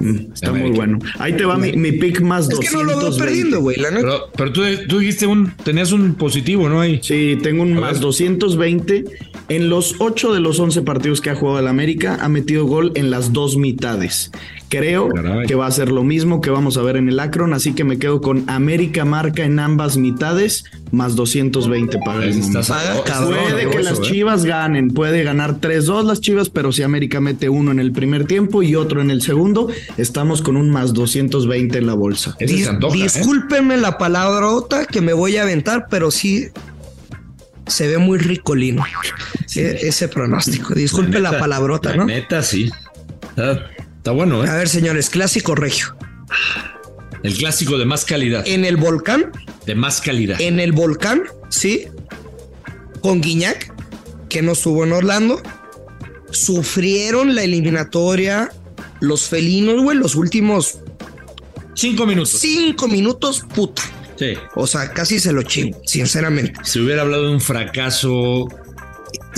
Mm, 0.00 0.32
está 0.32 0.48
América. 0.48 0.68
muy 0.68 0.76
bueno. 0.76 0.98
Ahí 1.18 1.32
te 1.34 1.44
va 1.44 1.56
mi, 1.56 1.72
mi 1.72 1.92
pick 1.92 2.20
más 2.20 2.48
Es 2.48 2.58
que 2.58 2.70
no 2.70 2.82
lo 2.82 2.96
veo 2.98 3.10
220. 3.10 3.24
perdiendo, 3.24 3.60
güey. 3.60 3.76
Pero, 3.76 4.30
pero 4.36 4.52
tú, 4.52 4.62
tú 4.88 4.98
dijiste 4.98 5.26
un, 5.26 5.52
tenías 5.64 5.92
un 5.92 6.14
positivo, 6.14 6.68
¿no? 6.68 6.80
Ahí. 6.80 7.00
Sí, 7.02 7.38
tengo 7.42 7.62
un 7.62 7.76
A 7.76 7.80
más 7.80 7.92
ver. 7.94 8.00
220. 8.02 9.04
En 9.50 9.68
los 9.68 9.96
8 9.98 10.32
de 10.32 10.38
los 10.38 10.60
11 10.60 10.82
partidos 10.82 11.20
que 11.20 11.28
ha 11.28 11.34
jugado 11.34 11.58
el 11.58 11.66
América, 11.66 12.16
ha 12.20 12.28
metido 12.28 12.66
gol 12.66 12.92
en 12.94 13.10
las 13.10 13.32
dos 13.32 13.56
mitades. 13.56 14.30
Creo 14.68 15.08
Caray. 15.08 15.46
que 15.48 15.56
va 15.56 15.66
a 15.66 15.70
ser 15.72 15.90
lo 15.90 16.04
mismo 16.04 16.40
que 16.40 16.50
vamos 16.50 16.76
a 16.76 16.82
ver 16.82 16.96
en 16.96 17.08
el 17.08 17.18
Akron, 17.18 17.52
así 17.52 17.72
que 17.74 17.82
me 17.82 17.98
quedo 17.98 18.20
con 18.20 18.48
América 18.48 19.04
marca 19.04 19.42
en 19.44 19.58
ambas 19.58 19.96
mitades, 19.96 20.62
más 20.92 21.16
220 21.16 21.98
para 22.04 22.22
el 22.24 22.40
Ah, 22.70 22.96
oh, 22.96 23.02
cabrón, 23.02 23.38
Puede 23.50 23.68
que 23.70 23.82
las 23.82 23.98
¿eh? 23.98 24.02
Chivas 24.02 24.44
ganen, 24.44 24.90
puede 24.92 25.24
ganar 25.24 25.60
3-2 25.60 26.04
las 26.04 26.20
Chivas, 26.20 26.48
pero 26.48 26.70
si 26.70 26.84
América 26.84 27.20
mete 27.20 27.48
uno 27.48 27.72
en 27.72 27.80
el 27.80 27.90
primer 27.90 28.26
tiempo 28.26 28.62
y 28.62 28.76
otro 28.76 29.00
en 29.00 29.10
el 29.10 29.20
segundo, 29.20 29.68
estamos 29.96 30.42
con 30.42 30.56
un 30.56 30.70
más 30.70 30.94
220 30.94 31.76
en 31.76 31.86
la 31.86 31.94
bolsa. 31.94 32.36
Dis- 32.38 32.68
antoja, 32.68 32.96
¿eh? 32.96 33.02
discúlpenme 33.02 33.76
la 33.78 33.98
palabrota 33.98 34.86
que 34.86 35.00
me 35.00 35.12
voy 35.12 35.36
a 35.38 35.42
aventar, 35.42 35.86
pero 35.90 36.12
sí 36.12 36.46
se 37.70 37.86
ve 37.88 37.98
muy 37.98 38.18
ricolino 38.18 38.84
e- 39.56 39.78
ese 39.82 40.08
pronóstico. 40.08 40.74
Disculpe 40.74 41.20
la, 41.20 41.30
neta, 41.30 41.40
palabrota, 41.40 41.90
la 41.90 41.96
¿no? 41.96 42.04
Neta, 42.06 42.42
sí. 42.42 42.70
Está, 43.30 43.70
está 43.96 44.10
bueno, 44.10 44.44
¿eh? 44.44 44.48
A 44.48 44.54
ver, 44.56 44.68
señores, 44.68 45.08
clásico 45.10 45.54
regio. 45.54 45.96
El 47.22 47.34
clásico 47.36 47.78
de 47.78 47.84
más 47.84 48.04
calidad. 48.04 48.42
En 48.46 48.64
el 48.64 48.76
volcán, 48.76 49.30
De 49.66 49.74
más 49.74 50.00
calidad. 50.00 50.40
en 50.40 50.58
el 50.60 50.72
volcán, 50.72 51.22
sí, 51.48 51.86
con 53.02 53.20
Guiñac, 53.20 53.72
que 54.28 54.42
no 54.42 54.52
estuvo 54.52 54.84
en 54.84 54.92
Orlando, 54.92 55.42
sufrieron 56.30 57.34
la 57.34 57.42
eliminatoria 57.42 58.50
los 59.00 59.28
felinos, 59.28 59.82
güey, 59.82 59.96
los 59.96 60.14
últimos 60.14 60.78
Cinco 61.74 62.04
minutos. 62.06 62.38
cinco 62.40 62.88
minutos, 62.88 63.44
puta. 63.54 63.82
Sí. 64.20 64.34
O 64.54 64.66
sea, 64.66 64.92
casi 64.92 65.18
se 65.18 65.32
lo 65.32 65.42
chingo, 65.42 65.80
sinceramente. 65.86 66.52
Se 66.62 66.78
hubiera 66.78 67.00
hablado 67.00 67.22
de 67.22 67.32
un 67.32 67.40
fracaso. 67.40 68.48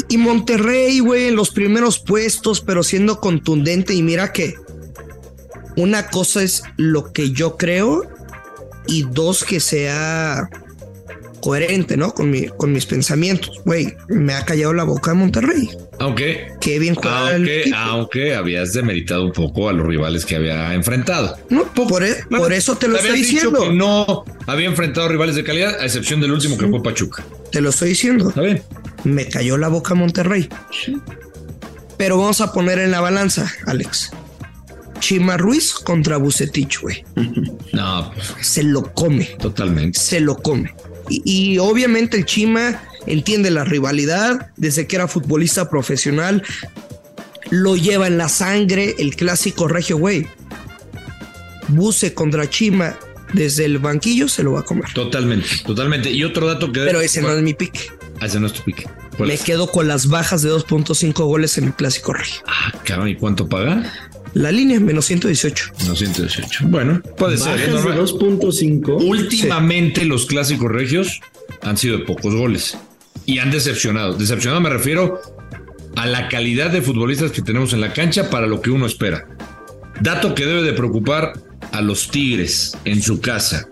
Y 0.09 0.19
Monterrey, 0.19 0.99
güey, 0.99 1.29
en 1.29 1.37
los 1.37 1.51
primeros 1.51 2.01
puestos, 2.01 2.61
pero 2.61 2.83
siendo 2.83 3.21
contundente. 3.21 3.95
Y 3.95 4.03
mira 4.03 4.33
que 4.33 4.57
una 5.77 6.09
cosa 6.09 6.43
es 6.43 6.65
lo 6.79 7.12
que 7.12 7.31
yo 7.31 7.57
creo 7.57 8.11
y 8.89 9.05
dos 9.05 9.45
que 9.45 9.61
sea 9.61 10.51
coherente, 11.43 11.97
¿no? 11.99 12.15
Con, 12.15 12.31
mi, 12.31 12.47
con 12.47 12.73
mis 12.73 12.87
pensamientos. 12.87 13.61
Güey, 13.67 13.95
me 14.09 14.33
ha 14.33 14.45
callado 14.47 14.73
la 14.73 14.85
boca 14.85 15.13
Monterrey. 15.13 15.69
Aunque, 15.99 16.53
Qué 16.61 16.79
bien 16.79 16.97
aunque, 17.03 17.71
aunque 17.77 18.35
habías 18.35 18.73
demeritado 18.73 19.25
un 19.25 19.33
poco 19.33 19.69
a 19.69 19.73
los 19.73 19.87
rivales 19.87 20.25
que 20.25 20.37
había 20.37 20.73
enfrentado. 20.73 21.37
No, 21.51 21.65
por, 21.75 22.03
e- 22.05 22.25
Bueno, 22.31 22.45
por 22.45 22.53
eso 22.53 22.77
te 22.77 22.89
lo 22.89 22.97
estoy 22.97 23.19
diciendo. 23.19 23.61
que 23.65 23.73
no 23.73 24.25
había 24.47 24.67
enfrentado 24.69 25.09
rivales 25.09 25.35
de 25.35 25.45
calidad, 25.45 25.79
a 25.81 25.85
excepción 25.85 26.21
del 26.21 26.33
último 26.33 26.57
que 26.57 26.67
fue 26.69 26.83
Pachuca. 26.83 27.23
Te 27.51 27.61
lo 27.61 27.71
estoy 27.71 27.91
diciendo. 27.91 28.31
¿Está 28.31 28.41
bien? 28.41 28.63
Me 29.05 29.29
cayó 29.29 29.59
la 29.59 29.69
boca 29.69 29.95
Monterrey. 29.95 30.49
Pero 31.97 32.19
vamos 32.19 32.41
a 32.41 32.53
poner 32.53 32.79
en 32.79 32.91
la 32.91 33.01
balanza, 33.01 33.53
Alex. 33.67 34.11
Chima 35.01 35.37
Ruiz 35.37 35.73
contra 35.75 36.17
Bucetich, 36.17 36.81
güey. 36.81 37.05
No, 37.73 38.13
pues, 38.15 38.47
Se 38.47 38.63
lo 38.63 38.93
come. 38.95 39.25
totalmente. 39.41 39.99
se 39.99 40.21
lo 40.21 40.37
come. 40.37 40.75
Y, 41.12 41.23
y 41.25 41.59
obviamente 41.59 42.16
el 42.16 42.25
Chima 42.25 42.83
entiende 43.07 43.50
la 43.50 43.64
rivalidad 43.64 44.50
desde 44.57 44.87
que 44.87 44.97
era 44.97 45.09
futbolista 45.09 45.69
profesional. 45.69 46.42
Lo 47.50 47.76
lleva 47.76 48.07
en 48.07 48.16
la 48.19 48.28
sangre 48.28 48.95
el 48.99 49.14
clásico 49.16 49.69
regio, 49.69 49.99
güey. 49.99 50.26
Buce 51.69 52.14
contra 52.14 52.49
Chima 52.49 52.97
desde 53.33 53.64
el 53.64 53.78
banquillo 53.78 54.28
se 54.28 54.42
lo 54.42 54.52
va 54.52 54.61
a 54.61 54.64
comer. 54.64 54.85
Totalmente, 54.95 55.49
totalmente. 55.64 56.11
Y 56.11 56.25
otro 56.25 56.47
dato 56.47 56.71
que... 56.71 56.81
Pero 56.81 57.00
ese 57.00 57.23
no 57.23 57.33
es 57.33 57.42
mi 57.42 57.54
pick. 57.54 57.92
Ah, 58.21 58.26
ese 58.26 58.38
no 58.38 58.47
es 58.47 58.52
tu. 58.52 58.62
¿Cuál 59.16 59.28
Me 59.28 59.35
es? 59.35 59.42
quedo 59.42 59.66
con 59.66 59.88
las 59.88 60.07
bajas 60.07 60.42
de 60.42 60.50
2.5 60.50 61.12
goles 61.25 61.59
en 61.59 61.64
el 61.64 61.75
clásico 61.75 62.12
regio. 62.12 62.42
Ah, 62.47 62.73
cabrón, 62.85 63.09
¿y 63.09 63.16
cuánto 63.16 63.49
paga? 63.49 63.90
La 64.35 64.51
línea 64.51 64.81
menos 64.81 65.07
118. 65.07 65.73
No, 65.87 65.95
118. 65.95 66.67
Bueno, 66.69 67.03
puede 67.17 67.37
ser. 67.37 67.53
Bajas 67.53 67.61
¿eh? 67.62 67.67
de 67.67 67.73
Normal. 67.73 67.99
2.5. 67.99 69.05
Últimamente 69.05 70.05
los 70.05 70.27
clásicos 70.27 70.71
regios 70.71 71.21
han 71.62 71.77
sido 71.77 71.99
de 71.99 72.05
pocos 72.05 72.35
goles 72.35 72.79
y 73.27 73.39
han 73.39 73.51
decepcionado. 73.51 74.15
Decepcionado 74.15 74.61
me 74.61 74.71
refiero 74.71 75.21
a 75.97 76.07
la 76.07 76.29
calidad 76.29 76.71
de 76.71 76.83
futbolistas 76.83 77.33
que 77.33 77.43
tenemos 77.43 77.73
en 77.73 77.81
la 77.81 77.93
cancha 77.93 78.31
para 78.31 78.47
lo 78.47 78.61
que 78.62 78.71
uno 78.71 78.87
espera. 78.87 79.27
Dato 80.01 80.35
que 80.35 80.47
debe 80.47 80.62
de 80.62 80.73
preocupar 80.73 81.35
a 81.71 81.81
los 81.81 82.11
Tigres 82.11 82.77
en 82.85 83.03
su 83.03 83.21
casa. 83.21 83.69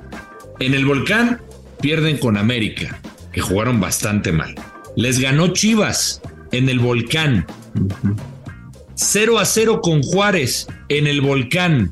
En 0.58 0.74
el 0.74 0.84
volcán 0.84 1.40
pierden 1.80 2.18
con 2.18 2.36
América, 2.36 3.00
que 3.32 3.40
jugaron 3.40 3.80
bastante 3.80 4.32
mal. 4.32 4.54
Les 4.96 5.18
ganó 5.18 5.48
Chivas 5.52 6.20
en 6.52 6.68
el 6.68 6.78
volcán. 6.78 7.46
0 9.00 9.38
a 9.38 9.46
0 9.46 9.80
con 9.82 10.02
Juárez 10.02 10.66
en 10.90 11.06
el 11.06 11.22
volcán 11.22 11.90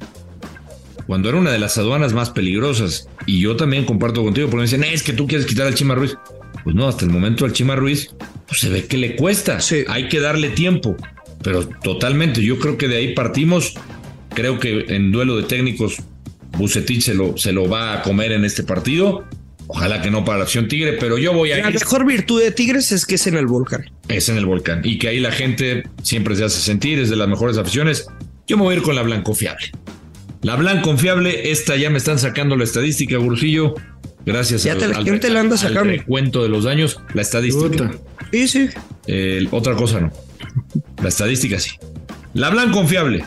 cuando 1.06 1.30
era 1.30 1.38
una 1.38 1.50
de 1.50 1.58
las 1.58 1.78
aduanas 1.78 2.12
más 2.12 2.28
peligrosas. 2.28 3.08
Y 3.24 3.40
yo 3.40 3.56
también 3.56 3.86
comparto 3.86 4.22
contigo, 4.22 4.48
porque 4.48 4.58
me 4.58 4.62
dicen, 4.64 4.84
es 4.84 5.02
que 5.02 5.14
tú 5.14 5.26
quieres 5.26 5.46
quitar 5.46 5.66
al 5.66 5.74
Chima 5.74 5.94
Ruiz. 5.94 6.18
Pues 6.64 6.76
no, 6.76 6.86
hasta 6.86 7.06
el 7.06 7.10
momento 7.10 7.46
al 7.46 7.54
Chima 7.54 7.76
Ruiz, 7.76 8.10
pues 8.46 8.60
se 8.60 8.68
ve 8.68 8.84
que 8.84 8.98
le 8.98 9.16
cuesta. 9.16 9.58
Sí. 9.60 9.84
Hay 9.88 10.08
que 10.08 10.20
darle 10.20 10.50
tiempo. 10.50 10.96
Pero 11.42 11.66
totalmente, 11.66 12.42
yo 12.42 12.58
creo 12.58 12.76
que 12.76 12.88
de 12.88 12.98
ahí 12.98 13.14
partimos. 13.14 13.72
Creo 14.34 14.58
que 14.60 14.84
en 14.88 15.10
duelo 15.10 15.38
de 15.38 15.44
técnicos, 15.44 15.96
Bucetich 16.58 17.00
se 17.00 17.14
lo, 17.14 17.38
se 17.38 17.52
lo 17.52 17.70
va 17.70 17.94
a 17.94 18.02
comer 18.02 18.32
en 18.32 18.44
este 18.44 18.62
partido. 18.62 19.24
Ojalá 19.66 20.02
que 20.02 20.10
no 20.10 20.26
para 20.26 20.38
la 20.38 20.44
acción 20.44 20.68
Tigre, 20.68 20.98
pero 21.00 21.16
yo 21.16 21.32
voy 21.32 21.52
a 21.52 21.58
La 21.58 21.70
mejor 21.70 22.04
virtud 22.04 22.42
de 22.42 22.50
Tigres 22.50 22.92
es 22.92 23.06
que 23.06 23.14
es 23.14 23.26
en 23.26 23.36
el 23.36 23.46
volcán. 23.46 23.86
Es 24.08 24.28
en 24.28 24.36
el 24.38 24.46
volcán. 24.46 24.80
Y 24.84 24.98
que 24.98 25.08
ahí 25.08 25.20
la 25.20 25.32
gente 25.32 25.84
siempre 26.02 26.34
se 26.36 26.44
hace 26.44 26.60
sentir, 26.60 26.98
es 26.98 27.10
de 27.10 27.16
las 27.16 27.28
mejores 27.28 27.58
aficiones. 27.58 28.06
Yo 28.46 28.56
me 28.56 28.62
voy 28.64 28.74
a 28.74 28.78
ir 28.78 28.82
con 28.82 28.94
la 28.94 29.02
Blanco 29.02 29.34
Fiable. 29.34 29.70
La 30.42 30.56
Blanco 30.56 30.84
Confiable, 30.90 31.50
esta 31.50 31.76
ya 31.76 31.90
me 31.90 31.98
están 31.98 32.18
sacando 32.18 32.56
la 32.56 32.64
estadística, 32.64 33.16
Gursillo. 33.18 33.74
Gracias 34.24 34.64
Ya 34.64 34.72
a 34.74 34.78
te 34.78 34.88
la- 34.88 34.98
al, 34.98 35.04
¿quién 35.04 35.20
te 35.20 35.30
la 35.30 35.40
anda 35.40 35.54
al 35.54 35.58
sacando? 35.58 35.84
recuento 35.84 36.42
de 36.42 36.48
los 36.48 36.64
daños, 36.64 37.00
la 37.14 37.22
estadística. 37.22 37.90
Sí, 38.32 38.46
sí. 38.48 38.68
Otra 39.50 39.74
cosa 39.74 40.00
no. 40.00 40.12
La 41.02 41.08
estadística 41.08 41.58
sí. 41.58 41.72
La 42.34 42.50
Blanco 42.50 42.78
Confiable. 42.78 43.24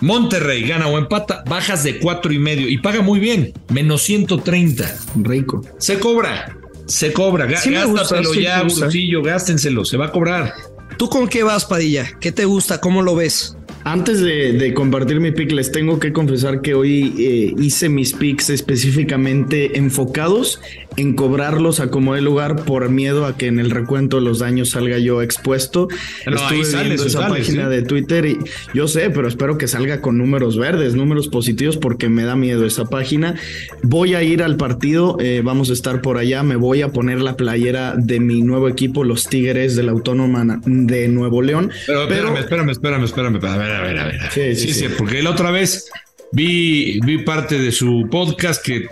Monterrey 0.00 0.66
gana 0.66 0.88
o 0.88 0.98
empata, 0.98 1.44
bajas 1.48 1.84
de 1.84 1.98
cuatro 2.00 2.32
y 2.32 2.38
medio 2.38 2.68
y 2.68 2.78
paga 2.78 3.02
muy 3.02 3.20
bien, 3.20 3.52
menos 3.72 4.02
130. 4.02 4.92
Rico. 5.22 5.62
Se 5.78 5.98
cobra, 6.00 6.56
se 6.86 7.12
cobra. 7.12 7.46
Gá- 7.46 7.56
Sí 7.58 7.70
gusta, 7.74 7.92
gástatelo 8.16 8.34
ya. 8.34 8.62
Gursillo, 8.62 9.22
gástenselo, 9.22 9.84
se 9.84 9.96
va 9.96 10.06
a 10.06 10.12
cobrar. 10.12 10.52
¿Tú 10.98 11.08
con 11.08 11.26
qué 11.28 11.42
vas, 11.42 11.64
Padilla? 11.64 12.10
¿Qué 12.20 12.32
te 12.32 12.44
gusta? 12.44 12.80
¿Cómo 12.80 13.02
lo 13.02 13.14
ves? 13.16 13.56
Antes 13.84 14.20
de, 14.20 14.52
de 14.52 14.74
compartir 14.74 15.18
mi 15.18 15.32
pick, 15.32 15.50
les 15.50 15.72
tengo 15.72 15.98
que 15.98 16.12
confesar 16.12 16.60
que 16.60 16.74
hoy 16.74 17.14
eh, 17.18 17.54
hice 17.60 17.88
mis 17.88 18.12
picks 18.12 18.48
específicamente 18.50 19.76
enfocados 19.78 20.60
en 20.96 21.14
cobrarlos 21.14 21.80
a 21.80 21.90
como 21.90 22.14
de 22.14 22.22
lugar 22.22 22.64
por 22.64 22.88
miedo 22.90 23.26
a 23.26 23.36
que 23.36 23.46
en 23.46 23.58
el 23.58 23.70
recuento 23.70 24.16
de 24.16 24.22
los 24.22 24.38
daños 24.38 24.70
salga 24.70 24.98
yo 24.98 25.22
expuesto. 25.22 25.88
No, 26.26 26.38
ahí 26.46 26.60
Estuve 26.60 26.64
sales, 26.64 26.86
viendo 26.88 27.06
esa 27.06 27.28
página 27.28 27.64
¿sí? 27.64 27.70
de 27.70 27.82
Twitter 27.82 28.26
y 28.26 28.38
yo 28.74 28.88
sé, 28.88 29.10
pero 29.10 29.28
espero 29.28 29.58
que 29.58 29.68
salga 29.68 30.00
con 30.00 30.18
números 30.18 30.58
verdes, 30.58 30.94
números 30.94 31.28
positivos, 31.28 31.76
porque 31.76 32.08
me 32.08 32.24
da 32.24 32.36
miedo 32.36 32.66
esa 32.66 32.84
página. 32.84 33.34
Voy 33.82 34.14
a 34.14 34.22
ir 34.22 34.42
al 34.42 34.56
partido, 34.56 35.16
eh, 35.20 35.42
vamos 35.44 35.70
a 35.70 35.72
estar 35.72 36.00
por 36.02 36.18
allá, 36.18 36.42
me 36.42 36.56
voy 36.56 36.82
a 36.82 36.88
poner 36.88 37.20
la 37.20 37.36
playera 37.36 37.94
de 37.96 38.20
mi 38.20 38.42
nuevo 38.42 38.68
equipo, 38.68 39.04
los 39.04 39.26
Tigres 39.28 39.76
de 39.76 39.82
la 39.82 39.92
Autónoma 39.92 40.60
de 40.64 41.08
Nuevo 41.08 41.42
León. 41.42 41.70
Pero, 41.86 42.02
espérame, 42.02 42.36
espérame, 42.38 42.70
espérame, 42.70 43.04
espérame. 43.04 43.36
A 43.46 43.56
ver, 43.56 43.72
a 43.72 43.80
ver, 43.82 43.98
a 43.98 44.04
ver. 44.06 44.20
a 44.20 44.22
ver. 44.24 44.32
Sí, 44.32 44.54
sí, 44.54 44.72
Sí, 44.72 44.74
sí, 44.74 44.88
sí. 44.88 44.94
porque 44.96 45.22
la 45.22 45.30
otra 45.30 45.50
vez 45.50 45.90
vi, 46.32 46.98
vi 47.04 47.18
parte 47.18 47.58
de 47.58 47.70
su 47.72 48.08
podcast 48.10 48.64
que 48.64 48.86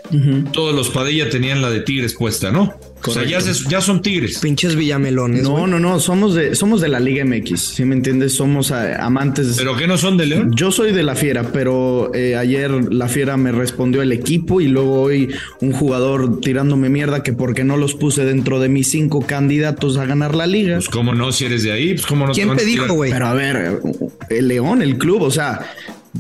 todos 0.52 0.74
los 0.74 0.90
Padilla 0.90 1.28
tenían 1.30 1.60
la 1.62 1.70
de 1.70 1.80
Tigres 1.80 2.14
puesta, 2.14 2.50
¿no? 2.50 2.74
O 3.02 3.10
sea, 3.12 3.24
ya, 3.24 3.40
se- 3.40 3.66
ya 3.70 3.80
son 3.80 4.02
Tigres. 4.02 4.40
Pinches 4.40 4.76
villamelones. 4.76 5.42
No, 5.42 5.66
no, 5.66 5.78
no, 5.80 5.98
somos 6.00 6.34
de, 6.34 6.54
somos 6.54 6.82
de 6.82 6.88
la 6.88 7.00
Liga 7.00 7.24
MX, 7.24 7.58
si 7.58 7.86
me 7.86 7.94
entiendes, 7.94 8.34
somos 8.34 8.70
eh, 8.72 8.94
amantes. 8.98 9.54
¿Pero 9.56 9.74
qué 9.74 9.86
no 9.86 9.96
son 9.96 10.18
de 10.18 10.26
León? 10.26 10.52
Yo 10.54 10.70
soy 10.70 10.92
de 10.92 11.02
la 11.02 11.14
Fiera, 11.14 11.50
pero 11.50 12.14
eh, 12.14 12.36
ayer 12.36 12.70
la 12.92 13.08
Fiera 13.08 13.38
me 13.38 13.52
respondió 13.52 14.02
el 14.02 14.12
equipo 14.12 14.60
y 14.60 14.68
luego 14.68 15.00
hoy 15.00 15.30
un 15.62 15.72
jugador 15.72 16.40
tirándome 16.40 16.90
mierda 16.90 17.22
que 17.22 17.32
porque 17.32 17.64
no 17.64 17.78
los 17.78 17.94
puse 17.94 18.26
dentro 18.26 18.60
de 18.60 18.68
mis 18.68 18.90
cinco 18.90 19.22
candidatos 19.26 19.96
a 19.96 20.04
ganar 20.04 20.34
la 20.34 20.46
liga. 20.46 20.74
Pues 20.76 20.90
cómo 20.90 21.14
no, 21.14 21.32
si 21.32 21.46
eres 21.46 21.62
de 21.62 21.72
ahí, 21.72 21.94
pues 21.94 22.04
cómo 22.04 22.26
no 22.26 22.34
¿Quién 22.34 22.50
a 22.50 22.56
te 22.56 22.66
dijo, 22.66 22.92
güey? 22.92 23.10
Pero 23.12 23.28
a 23.28 23.32
ver, 23.34 23.80
el 24.28 24.46
León, 24.48 24.82
el 24.82 24.98
club, 24.98 25.22
o 25.22 25.30
sea, 25.30 25.60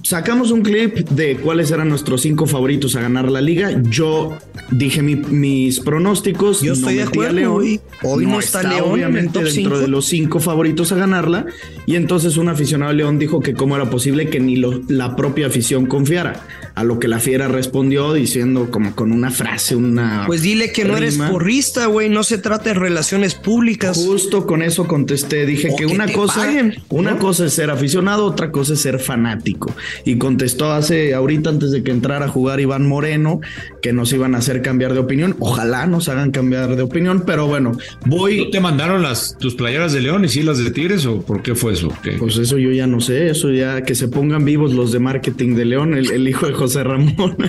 sacamos 0.02 0.50
un 0.50 0.62
clip 0.62 0.96
de 1.10 1.36
cuáles 1.36 1.70
eran 1.70 1.88
nuestros 1.88 2.20
cinco 2.22 2.46
favoritos 2.46 2.94
a 2.96 3.00
ganar 3.00 3.30
la 3.30 3.40
liga. 3.40 3.82
Yo 3.90 4.36
dije 4.70 5.02
mi- 5.02 5.16
mis 5.16 5.80
pronósticos. 5.80 6.62
Yo 6.62 6.72
estoy 6.74 6.94
de 6.96 7.04
metí 7.06 7.18
a 7.20 7.24
acuerdo, 7.28 7.52
güey. 7.54 7.80
Hoy 8.02 8.26
no 8.26 8.38
está 8.38 8.62
León 8.62 8.72
en 8.74 8.84
el 8.84 8.90
obviamente 8.92 9.38
dentro 9.42 9.50
cinco. 9.50 9.78
de 9.78 9.88
los 9.88 10.06
cinco 10.06 10.40
favoritos 10.40 10.92
a 10.92 10.96
ganarla. 10.96 11.46
Y 11.86 11.96
entonces 11.96 12.36
un 12.36 12.48
aficionado 12.48 12.90
de 12.92 12.98
León 12.98 13.18
dijo 13.18 13.40
que 13.40 13.54
cómo 13.54 13.76
era 13.76 13.90
posible 13.90 14.28
que 14.28 14.40
ni 14.40 14.56
lo- 14.56 14.80
la 14.88 15.16
propia 15.16 15.48
afición 15.48 15.86
confiara. 15.86 16.46
A 16.80 16.84
lo 16.84 16.98
que 16.98 17.08
la 17.08 17.20
fiera 17.20 17.46
respondió 17.46 18.14
diciendo 18.14 18.70
como 18.70 18.94
con 18.94 19.12
una 19.12 19.30
frase, 19.30 19.76
una. 19.76 20.24
Pues 20.26 20.40
dile 20.40 20.72
que 20.72 20.86
no 20.86 20.96
eres 20.96 21.18
porrista, 21.18 21.84
güey. 21.84 22.08
No 22.08 22.22
se 22.24 22.38
trata 22.38 22.70
de 22.70 22.74
relaciones 22.74 23.34
públicas. 23.34 24.02
Justo 24.02 24.46
con 24.46 24.62
eso 24.62 24.86
contesté. 24.86 25.44
Dije 25.44 25.68
O 25.72 25.76
que 25.76 25.84
que 25.84 25.92
una 25.92 26.10
cosa, 26.10 26.40
paguen, 26.40 26.76
una 26.88 27.10
¿no? 27.10 27.18
cosa 27.18 27.44
es 27.44 27.52
ser 27.52 27.68
aficionado, 27.70 28.24
otra 28.24 28.50
cosa 28.50 28.72
es 28.72 28.80
ser 28.80 28.98
fanático. 28.98 29.74
Y 30.06 30.16
contestó 30.16 30.72
hace 30.72 31.12
ahorita 31.12 31.50
antes 31.50 31.70
de 31.70 31.82
que 31.82 31.90
entrara 31.90 32.24
a 32.24 32.28
jugar 32.28 32.60
Iván 32.60 32.88
Moreno 32.88 33.40
que 33.82 33.92
nos 33.92 34.10
iban 34.14 34.34
a 34.34 34.38
hacer 34.38 34.62
cambiar 34.62 34.94
de 34.94 35.00
opinión. 35.00 35.36
Ojalá 35.38 35.86
nos 35.86 36.08
hagan 36.08 36.30
cambiar 36.30 36.76
de 36.76 36.82
opinión, 36.82 37.24
pero 37.26 37.46
bueno, 37.46 37.72
voy. 38.06 38.44
¿No 38.44 38.50
te 38.50 38.60
mandaron 38.60 39.02
las 39.02 39.36
tus 39.38 39.54
playeras 39.54 39.92
de 39.92 40.00
León 40.00 40.24
y 40.24 40.30
sí 40.30 40.42
las 40.42 40.56
de 40.56 40.70
Tigres 40.70 41.04
o 41.04 41.20
por 41.20 41.42
qué 41.42 41.54
fue 41.54 41.74
eso? 41.74 41.92
¿Qué? 42.02 42.12
Pues 42.12 42.38
eso 42.38 42.56
yo 42.56 42.70
ya 42.72 42.86
no 42.86 43.02
sé, 43.02 43.28
eso 43.28 43.50
ya 43.50 43.82
que 43.82 43.94
se 43.94 44.08
pongan 44.08 44.46
vivos 44.46 44.72
los 44.72 44.92
de 44.92 44.98
marketing 44.98 45.56
de 45.56 45.64
León, 45.66 45.94
el, 45.94 46.10
el 46.10 46.26
hijo 46.26 46.46
de 46.46 46.52
José 46.54 46.69
Ramón. 46.74 47.36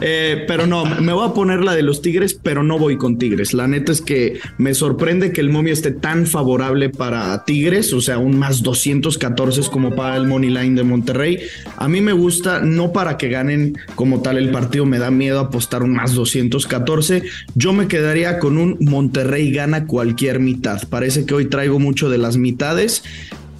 Eh, 0.00 0.44
pero 0.46 0.66
no, 0.66 0.84
me 0.84 1.12
voy 1.12 1.28
a 1.28 1.32
poner 1.32 1.60
la 1.60 1.74
de 1.74 1.82
los 1.82 2.02
Tigres, 2.02 2.38
pero 2.40 2.62
no 2.62 2.78
voy 2.78 2.96
con 2.96 3.18
Tigres. 3.18 3.52
La 3.52 3.66
neta 3.66 3.90
es 3.90 4.00
que 4.00 4.38
me 4.56 4.74
sorprende 4.74 5.32
que 5.32 5.40
el 5.40 5.50
momio 5.50 5.72
esté 5.72 5.90
tan 5.90 6.26
favorable 6.26 6.88
para 6.88 7.44
Tigres, 7.44 7.92
o 7.92 8.00
sea, 8.00 8.18
un 8.18 8.38
más 8.38 8.62
214 8.62 9.60
es 9.60 9.68
como 9.68 9.94
para 9.94 10.16
el 10.16 10.26
money 10.26 10.50
line 10.50 10.76
de 10.76 10.84
Monterrey. 10.84 11.40
A 11.76 11.88
mí 11.88 12.00
me 12.00 12.12
gusta, 12.12 12.60
no 12.60 12.92
para 12.92 13.16
que 13.16 13.28
ganen 13.28 13.76
como 13.94 14.20
tal 14.22 14.38
el 14.38 14.50
partido, 14.50 14.86
me 14.86 14.98
da 14.98 15.10
miedo 15.10 15.40
apostar 15.40 15.82
un 15.82 15.94
más 15.94 16.14
214. 16.14 17.22
Yo 17.54 17.72
me 17.72 17.88
quedaría 17.88 18.38
con 18.38 18.58
un 18.58 18.76
Monterrey 18.80 19.50
gana 19.50 19.86
cualquier 19.86 20.38
mitad. 20.40 20.86
Parece 20.88 21.26
que 21.26 21.34
hoy 21.34 21.46
traigo 21.46 21.78
mucho 21.78 22.08
de 22.08 22.18
las 22.18 22.36
mitades 22.36 23.02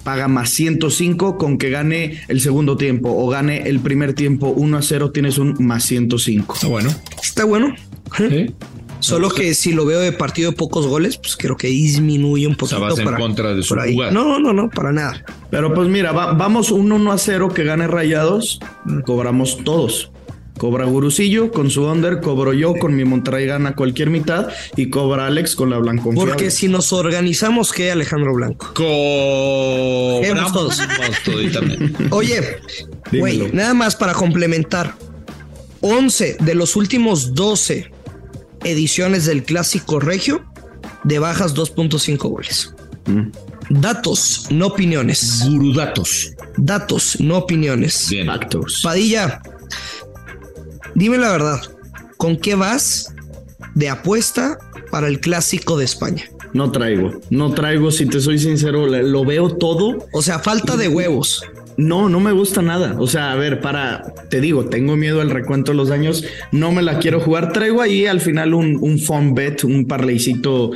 paga 0.03 0.27
más 0.27 0.49
105 0.51 1.37
con 1.37 1.57
que 1.57 1.69
gane 1.69 2.19
el 2.27 2.41
segundo 2.41 2.77
tiempo 2.77 3.09
o 3.11 3.27
gane 3.29 3.67
el 3.69 3.79
primer 3.79 4.13
tiempo 4.13 4.47
1 4.49 4.77
a 4.77 4.81
0 4.81 5.11
tienes 5.11 5.37
un 5.37 5.55
más 5.59 5.83
105. 5.85 6.53
Está 6.55 6.67
bueno. 6.67 6.89
Está 7.21 7.43
bueno. 7.45 7.75
¿sí? 8.17 8.53
Solo 9.01 9.29
que 9.29 9.53
si 9.53 9.71
lo 9.71 9.85
veo 9.85 10.01
de 10.01 10.11
partido 10.11 10.51
de 10.51 10.57
pocos 10.57 10.85
goles, 10.85 11.17
pues 11.17 11.37
creo 11.37 11.55
que 11.55 11.67
disminuye 11.67 12.47
un 12.47 12.57
O 12.59 12.67
sea, 12.67 12.79
poquito. 12.79 12.81
vas 12.81 12.99
en 12.99 13.05
para- 13.05 13.17
contra 13.17 13.53
de 13.53 13.63
su 13.63 13.73
jugada. 13.75 14.11
No, 14.11 14.39
no, 14.39 14.51
no, 14.51 14.69
para 14.69 14.91
nada. 14.91 15.23
Pero 15.49 15.73
pues 15.73 15.87
mira, 15.87 16.11
va- 16.11 16.33
vamos 16.33 16.69
un 16.71 16.91
1 16.91 17.11
a 17.13 17.17
0 17.17 17.47
que 17.53 17.63
gane 17.63 17.87
Rayados, 17.87 18.59
cobramos 19.05 19.63
todos. 19.63 20.11
Cobra 20.59 20.83
Gurusillo 20.83 21.53
con 21.53 21.71
su 21.71 21.85
under, 21.85 22.19
cobro 22.19 22.51
yo 22.51 22.75
con 22.75 22.93
mi 22.93 23.05
Monterrey 23.05 23.45
gana 23.45 23.77
cualquier 23.77 24.09
mitad 24.09 24.49
y 24.75 24.89
cobra 24.89 25.25
Alex 25.25 25.55
con 25.55 25.69
la 25.69 25.77
Blanco. 25.77 26.11
Porque 26.13 26.51
si 26.51 26.67
nos 26.67 26.91
organizamos, 26.91 27.71
¿qué, 27.71 27.91
Alejandro 27.91 28.33
Blanco? 28.35 28.73
Cobramos 28.73 30.51
todos. 30.51 30.81
Oye, 32.11 32.57
güey, 33.09 33.49
nada 33.53 33.73
más 33.73 33.95
para 33.95 34.13
complementar. 34.13 34.95
11 35.79 36.37
de 36.41 36.55
los 36.55 36.75
últimos 36.75 37.33
12 37.35 37.89
ediciones 38.65 39.25
del 39.25 39.43
Clásico 39.43 40.01
Regio 40.01 40.43
de 41.05 41.19
bajas 41.19 41.55
2.5 41.55 42.17
goles. 42.29 42.75
Mm. 43.05 43.29
Datos, 43.69 44.47
no 44.49 44.67
opiniones. 44.67 45.45
Gurudatos. 45.47 46.33
Datos, 46.57 47.17
no 47.21 47.37
opiniones. 47.37 48.07
Bien. 48.09 48.27
Factors. 48.27 48.81
Padilla, 48.83 49.41
dime 50.95 51.17
la 51.17 51.31
verdad, 51.31 51.59
¿con 52.17 52.37
qué 52.37 52.55
vas 52.55 53.13
de 53.75 53.89
apuesta 53.89 54.57
para 54.91 55.07
el 55.07 55.19
Clásico 55.19 55.77
de 55.77 55.85
España? 55.85 56.25
No 56.53 56.71
traigo, 56.71 57.19
no 57.29 57.53
traigo, 57.53 57.91
si 57.91 58.05
te 58.05 58.19
soy 58.19 58.39
sincero, 58.39 58.87
lo 58.87 59.25
veo 59.25 59.55
todo. 59.55 60.07
O 60.11 60.21
sea, 60.21 60.39
falta 60.39 60.77
de 60.77 60.87
huevos. 60.87 61.43
No, 61.77 62.09
no 62.09 62.19
me 62.19 62.33
gusta 62.33 62.61
nada. 62.61 62.95
O 62.99 63.07
sea, 63.07 63.31
a 63.31 63.35
ver, 63.35 63.61
para, 63.61 64.13
te 64.29 64.41
digo, 64.41 64.65
tengo 64.65 64.97
miedo 64.97 65.21
al 65.21 65.29
recuento 65.29 65.71
de 65.71 65.77
los 65.77 65.87
daños, 65.87 66.25
no 66.51 66.71
me 66.71 66.81
la 66.81 66.99
quiero 66.99 67.21
jugar. 67.21 67.53
Traigo 67.53 67.81
ahí 67.81 68.05
al 68.05 68.19
final 68.19 68.53
un, 68.53 68.77
un 68.81 68.99
fun 68.99 69.33
bet, 69.33 69.63
un 69.63 69.85
parleycito 69.85 70.71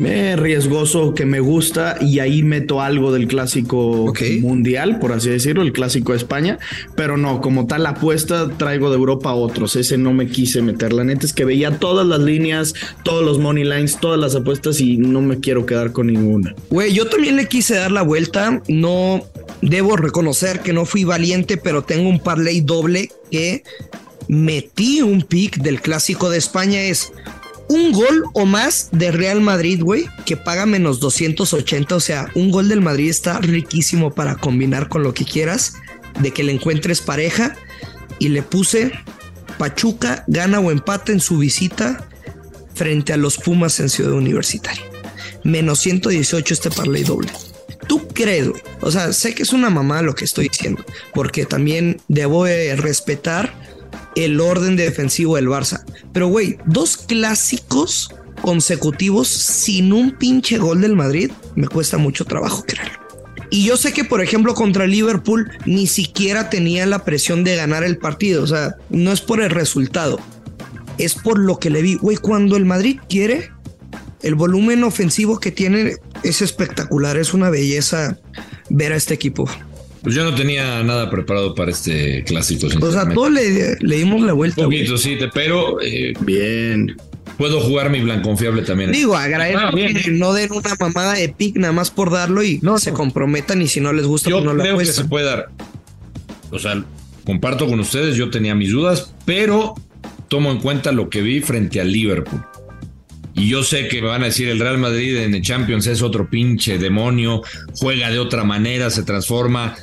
eh, 0.00 0.34
riesgoso 0.36 1.14
que 1.14 1.24
me 1.24 1.38
gusta 1.38 1.96
y 2.00 2.18
ahí 2.18 2.42
meto 2.42 2.80
algo 2.80 3.12
del 3.12 3.28
clásico 3.28 4.12
mundial, 4.40 4.98
por 4.98 5.12
así 5.12 5.30
decirlo, 5.30 5.62
el 5.62 5.72
clásico 5.72 6.12
de 6.12 6.18
España. 6.18 6.58
Pero 6.96 7.16
no, 7.16 7.40
como 7.40 7.66
tal 7.66 7.86
apuesta, 7.86 8.50
traigo 8.56 8.90
de 8.90 8.96
Europa 8.96 9.32
otros. 9.34 9.76
Ese 9.76 9.96
no 9.96 10.12
me 10.12 10.26
quise 10.26 10.62
meter. 10.62 10.92
La 10.92 11.04
neta 11.04 11.26
es 11.26 11.32
que 11.32 11.44
veía 11.44 11.78
todas 11.78 12.06
las 12.06 12.20
líneas, 12.20 12.74
todos 13.04 13.24
los 13.24 13.38
money 13.38 13.64
lines, 13.64 13.98
todas 14.00 14.18
las 14.18 14.34
apuestas 14.34 14.80
y 14.80 14.96
no 14.96 15.20
me 15.20 15.38
quiero 15.38 15.64
quedar 15.64 15.92
con 15.92 16.08
ninguna. 16.08 16.54
Güey, 16.70 16.92
yo 16.92 17.06
también 17.06 17.36
le 17.36 17.46
quise 17.46 17.74
dar 17.74 17.92
la 17.92 18.02
vuelta. 18.02 18.62
No 18.68 19.22
debo 19.62 19.96
reconocer 19.96 20.60
que 20.60 20.72
no 20.72 20.86
fui 20.86 21.04
valiente, 21.04 21.56
pero 21.56 21.82
tengo 21.82 22.08
un 22.08 22.18
parlay 22.18 22.60
doble 22.60 23.10
que 23.30 23.62
metí 24.28 25.02
un 25.02 25.22
pick 25.22 25.58
del 25.58 25.80
clásico 25.80 26.30
de 26.30 26.38
España. 26.38 26.82
Es 26.82 27.12
un 27.74 27.92
gol 27.92 28.24
o 28.32 28.46
más 28.46 28.88
de 28.92 29.10
Real 29.10 29.40
Madrid, 29.40 29.82
güey, 29.82 30.06
que 30.24 30.36
paga 30.36 30.66
menos 30.66 31.00
280. 31.00 31.96
O 31.96 32.00
sea, 32.00 32.30
un 32.34 32.50
gol 32.50 32.68
del 32.68 32.80
Madrid 32.80 33.10
está 33.10 33.38
riquísimo 33.38 34.14
para 34.14 34.36
combinar 34.36 34.88
con 34.88 35.02
lo 35.02 35.14
que 35.14 35.24
quieras, 35.24 35.74
de 36.20 36.32
que 36.32 36.44
le 36.44 36.52
encuentres 36.52 37.00
pareja. 37.00 37.56
Y 38.18 38.28
le 38.28 38.42
puse 38.42 38.92
Pachuca, 39.58 40.24
gana 40.28 40.60
o 40.60 40.70
empata 40.70 41.12
en 41.12 41.20
su 41.20 41.38
visita 41.38 42.06
frente 42.74 43.12
a 43.12 43.16
los 43.16 43.38
Pumas 43.38 43.80
en 43.80 43.88
Ciudad 43.88 44.12
Universitaria 44.12 44.94
menos 45.44 45.78
118 45.80 46.54
este 46.54 46.70
parlay 46.70 47.04
doble. 47.04 47.30
¿Tú 47.86 48.08
crees? 48.08 48.48
O 48.80 48.90
sea, 48.90 49.12
sé 49.12 49.34
que 49.34 49.42
es 49.42 49.52
una 49.52 49.70
mamá 49.70 50.02
lo 50.02 50.14
que 50.14 50.24
estoy 50.24 50.48
diciendo, 50.48 50.84
porque 51.12 51.44
también 51.44 52.00
debo 52.08 52.44
de 52.44 52.74
respetar 52.76 53.54
el 54.14 54.40
orden 54.40 54.76
defensivo 54.76 55.36
del 55.36 55.48
Barça. 55.48 55.84
Pero, 56.12 56.28
güey, 56.28 56.58
dos 56.66 56.96
clásicos 56.96 58.10
consecutivos 58.42 59.28
sin 59.28 59.92
un 59.92 60.12
pinche 60.12 60.58
gol 60.58 60.80
del 60.80 60.94
Madrid, 60.94 61.30
me 61.54 61.68
cuesta 61.68 61.98
mucho 61.98 62.24
trabajo 62.24 62.64
creerlo. 62.66 63.04
Y 63.50 63.64
yo 63.64 63.76
sé 63.76 63.92
que, 63.92 64.04
por 64.04 64.20
ejemplo, 64.20 64.54
contra 64.54 64.86
Liverpool 64.86 65.50
ni 65.64 65.86
siquiera 65.86 66.50
tenía 66.50 66.86
la 66.86 67.04
presión 67.04 67.44
de 67.44 67.56
ganar 67.56 67.84
el 67.84 67.98
partido. 67.98 68.42
O 68.42 68.46
sea, 68.46 68.76
no 68.90 69.12
es 69.12 69.20
por 69.20 69.40
el 69.40 69.50
resultado, 69.50 70.18
es 70.98 71.14
por 71.14 71.38
lo 71.38 71.58
que 71.58 71.70
le 71.70 71.82
vi. 71.82 71.94
Güey, 71.94 72.16
cuando 72.16 72.56
el 72.56 72.64
Madrid 72.64 72.98
quiere, 73.08 73.50
el 74.22 74.34
volumen 74.34 74.82
ofensivo 74.84 75.38
que 75.38 75.52
tiene 75.52 75.96
es 76.22 76.42
espectacular, 76.42 77.16
es 77.16 77.32
una 77.34 77.50
belleza 77.50 78.18
ver 78.70 78.92
a 78.92 78.96
este 78.96 79.14
equipo. 79.14 79.48
Pues 80.04 80.14
yo 80.14 80.22
no 80.22 80.34
tenía 80.34 80.82
nada 80.84 81.10
preparado 81.10 81.54
para 81.54 81.70
este 81.70 82.22
clásico. 82.24 82.66
O 82.80 82.92
sea, 82.92 83.08
todos 83.08 83.32
le, 83.32 83.76
le 83.80 83.96
dimos 83.96 84.20
la 84.22 84.34
vuelta. 84.34 84.60
Un 84.60 84.66
poquito, 84.66 84.98
sí, 84.98 85.16
pero 85.32 85.80
eh, 85.80 86.12
Bien. 86.20 86.94
puedo 87.38 87.58
jugar 87.60 87.88
mi 87.88 88.00
blanconfiable 88.02 88.62
también. 88.62 88.92
Digo, 88.92 89.16
agradezco 89.16 89.62
Ah, 89.62 89.72
que 89.74 90.10
no 90.10 90.34
den 90.34 90.52
una 90.52 90.74
mamada 90.78 91.14
de 91.14 91.30
pick 91.30 91.56
nada 91.56 91.72
más 91.72 91.90
por 91.90 92.10
darlo 92.10 92.44
y 92.44 92.58
No, 92.60 92.78
se 92.78 92.92
comprometan 92.92 93.62
y 93.62 93.66
si 93.66 93.80
no 93.80 93.94
les 93.94 94.04
gusta, 94.04 94.28
Yo 94.28 94.36
pues 94.36 94.44
no 94.44 94.52
la 94.54 94.62
creo 94.62 94.76
que 94.78 94.84
se 94.84 95.04
puede 95.06 95.24
dar. 95.24 95.48
O 96.50 96.58
sea, 96.58 96.84
comparto 97.24 97.66
con 97.66 97.80
ustedes, 97.80 98.14
yo 98.16 98.28
tenía 98.28 98.54
mis 98.54 98.70
dudas, 98.72 99.14
pero 99.24 99.74
tomo 100.28 100.50
en 100.52 100.58
cuenta 100.58 100.92
lo 100.92 101.08
que 101.08 101.22
vi 101.22 101.40
frente 101.40 101.80
al 101.80 101.90
Liverpool. 101.90 102.44
Y 103.34 103.48
yo 103.48 103.62
sé 103.64 103.88
que 103.88 104.00
me 104.02 104.08
van 104.08 104.22
a 104.22 104.26
decir 104.26 104.48
el 104.48 104.60
Real 104.60 104.78
Madrid 104.78 105.16
en 105.16 105.34
el 105.34 105.40
Champions 105.42 105.86
es 105.88 106.02
otro 106.02 106.28
pinche 106.28 106.78
demonio, 106.78 107.42
juega 107.78 108.10
de 108.10 108.18
otra 108.18 108.44
manera, 108.44 108.90
se 108.90 109.02
transforma. 109.02 109.74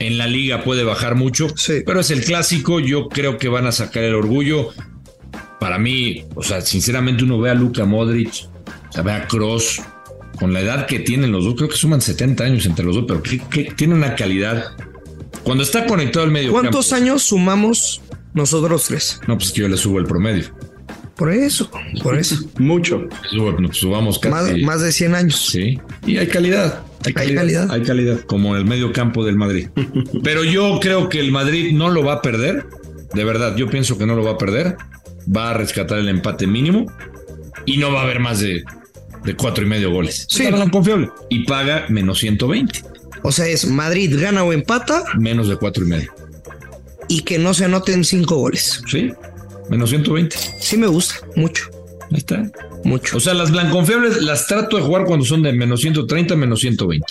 En 0.00 0.16
la 0.18 0.26
liga 0.26 0.62
puede 0.62 0.84
bajar 0.84 1.14
mucho, 1.16 1.48
Sí. 1.56 1.82
pero 1.84 2.00
es 2.00 2.10
el 2.10 2.24
clásico. 2.24 2.78
Yo 2.80 3.08
creo 3.08 3.36
que 3.38 3.48
van 3.48 3.66
a 3.66 3.72
sacar 3.72 4.04
el 4.04 4.14
orgullo. 4.14 4.70
Para 5.58 5.78
mí, 5.78 6.24
o 6.36 6.42
sea, 6.42 6.60
sinceramente 6.60 7.24
uno 7.24 7.40
ve 7.40 7.50
a 7.50 7.54
Luka 7.54 7.84
Modric, 7.84 8.28
o 8.88 8.92
sea, 8.92 9.02
ve 9.02 9.12
a 9.12 9.26
Cross, 9.26 9.82
con 10.38 10.52
la 10.52 10.60
edad 10.60 10.86
que 10.86 11.00
tienen 11.00 11.32
los 11.32 11.44
dos, 11.44 11.54
creo 11.56 11.68
que 11.68 11.76
suman 11.76 12.00
70 12.00 12.44
años 12.44 12.64
entre 12.66 12.84
los 12.84 12.94
dos, 12.94 13.04
pero 13.08 13.22
que, 13.22 13.38
que 13.40 13.64
tiene 13.74 13.94
una 13.94 14.14
calidad. 14.14 14.66
Cuando 15.42 15.64
está 15.64 15.84
conectado 15.86 16.24
al 16.24 16.30
medio 16.30 16.52
¿Cuántos 16.52 16.90
campo- 16.90 17.02
años 17.02 17.22
sumamos 17.24 18.00
nosotros 18.34 18.84
tres? 18.84 19.20
No, 19.26 19.36
pues 19.36 19.50
que 19.50 19.62
yo 19.62 19.68
le 19.68 19.76
subo 19.76 19.98
el 19.98 20.04
promedio. 20.06 20.44
Por 21.18 21.32
eso, 21.32 21.68
por 22.02 22.16
eso. 22.16 22.36
Mucho. 22.58 23.06
Subamos 23.72 24.18
casi. 24.18 24.32
más, 24.32 24.56
más 24.62 24.80
de 24.80 24.92
100 24.92 25.14
años. 25.14 25.48
Sí. 25.50 25.78
Y 26.06 26.16
hay 26.16 26.28
calidad. 26.28 26.82
Hay 27.04 27.12
calidad. 27.12 27.40
calidad. 27.40 27.70
Hay 27.72 27.82
calidad, 27.82 28.20
como 28.20 28.54
en 28.54 28.62
el 28.62 28.64
medio 28.64 28.92
campo 28.92 29.24
del 29.24 29.36
Madrid. 29.36 29.68
Pero 30.22 30.44
yo 30.44 30.78
creo 30.80 31.08
que 31.08 31.18
el 31.20 31.32
Madrid 31.32 31.72
no 31.72 31.90
lo 31.90 32.04
va 32.04 32.14
a 32.14 32.22
perder. 32.22 32.66
De 33.14 33.24
verdad, 33.24 33.56
yo 33.56 33.68
pienso 33.68 33.98
que 33.98 34.06
no 34.06 34.14
lo 34.14 34.22
va 34.22 34.32
a 34.32 34.38
perder. 34.38 34.76
Va 35.34 35.50
a 35.50 35.54
rescatar 35.54 35.98
el 35.98 36.08
empate 36.08 36.46
mínimo. 36.46 36.86
Y 37.66 37.78
no 37.78 37.92
va 37.92 38.00
a 38.00 38.04
haber 38.04 38.20
más 38.20 38.38
de, 38.40 38.62
de 39.24 39.34
cuatro 39.36 39.64
y 39.64 39.68
medio 39.68 39.90
goles. 39.90 40.24
Sí. 40.30 40.44
Está 40.44 40.56
tan 40.58 40.70
confiable. 40.70 41.10
Y 41.28 41.44
paga 41.44 41.84
menos 41.88 42.20
120. 42.20 42.82
O 43.22 43.32
sea, 43.32 43.46
es 43.46 43.66
Madrid 43.66 44.14
gana 44.16 44.44
o 44.44 44.52
empata 44.52 45.02
Menos 45.18 45.48
de 45.48 45.56
cuatro 45.56 45.84
y 45.84 45.88
medio. 45.88 46.12
y 47.08 47.22
que 47.22 47.38
no 47.38 47.52
se 47.54 47.64
anoten 47.64 48.04
cinco 48.04 48.36
goles. 48.36 48.80
Sí. 48.88 49.12
Menos 49.68 49.90
120. 49.90 50.36
Sí 50.60 50.76
me 50.76 50.86
gusta, 50.86 51.14
mucho, 51.36 51.68
Ahí 52.10 52.18
está. 52.18 52.50
mucho. 52.84 53.16
O 53.16 53.20
sea, 53.20 53.34
las 53.34 53.50
blanconfiables 53.50 54.22
las 54.22 54.46
trato 54.46 54.76
de 54.76 54.82
jugar 54.82 55.04
cuando 55.04 55.24
son 55.24 55.42
de 55.42 55.52
menos 55.52 55.80
130, 55.80 56.36
menos 56.36 56.60
120. 56.60 57.06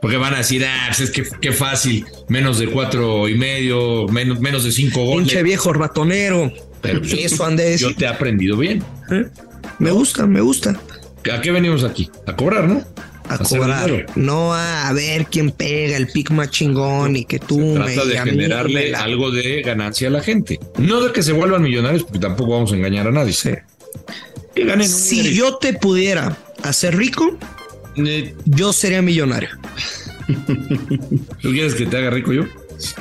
Porque 0.00 0.16
van 0.18 0.34
a 0.34 0.38
decir, 0.38 0.64
ah, 0.64 0.84
pues 0.88 1.00
es 1.00 1.10
que 1.10 1.24
qué 1.40 1.52
fácil, 1.52 2.04
menos 2.28 2.58
de 2.58 2.68
cuatro 2.68 3.28
y 3.28 3.34
medio, 3.34 4.06
menos, 4.08 4.40
menos 4.40 4.64
de 4.64 4.72
cinco 4.72 5.04
goles. 5.04 5.26
Pinche 5.28 5.42
viejo 5.42 5.72
ratonero. 5.72 6.52
Pero 6.80 7.00
pues, 7.00 7.12
Eso 7.14 7.50
decir. 7.50 7.88
yo 7.88 7.96
te 7.96 8.04
he 8.04 8.08
aprendido 8.08 8.56
bien. 8.56 8.82
¿Eh? 9.10 9.24
Me 9.78 9.90
gusta, 9.90 10.26
me 10.26 10.40
gusta. 10.40 10.78
¿A 11.32 11.40
qué 11.40 11.50
venimos 11.50 11.82
aquí? 11.82 12.10
A 12.26 12.36
cobrar, 12.36 12.68
¿no? 12.68 12.84
A 13.28 13.38
cobrar. 13.38 13.86
dinero. 13.86 14.12
No 14.16 14.54
a, 14.54 14.88
a 14.88 14.92
ver 14.92 15.26
quién 15.26 15.50
pega 15.50 15.96
el 15.96 16.06
pick 16.08 16.30
más 16.30 16.50
chingón 16.50 17.16
y 17.16 17.24
que 17.24 17.38
tú 17.38 17.58
me 17.58 17.94
Trata 17.94 18.04
de 18.08 18.18
generarle 18.20 18.90
la- 18.90 19.02
algo 19.02 19.30
de 19.30 19.62
ganancia 19.62 20.08
a 20.08 20.10
la 20.10 20.22
gente. 20.22 20.60
No 20.78 21.00
de 21.00 21.12
que 21.12 21.22
se 21.22 21.32
vuelvan 21.32 21.62
millonarios, 21.62 22.02
porque 22.04 22.18
tampoco 22.18 22.52
vamos 22.52 22.72
a 22.72 22.76
engañar 22.76 23.06
a 23.08 23.10
nadie. 23.12 23.32
Sí. 23.32 23.50
Que 24.54 24.64
ganen 24.64 24.86
un 24.86 24.92
Si 24.92 25.34
yo 25.34 25.56
te 25.56 25.72
pudiera 25.74 26.36
hacer 26.62 26.96
rico, 26.96 27.38
Eh, 27.96 28.34
yo 28.44 28.72
sería 28.72 29.00
millonario. 29.02 29.48
¿Tú 31.42 31.50
quieres 31.50 31.74
que 31.74 31.86
te 31.86 31.96
haga 31.96 32.10
rico 32.10 32.32
yo? 32.32 32.44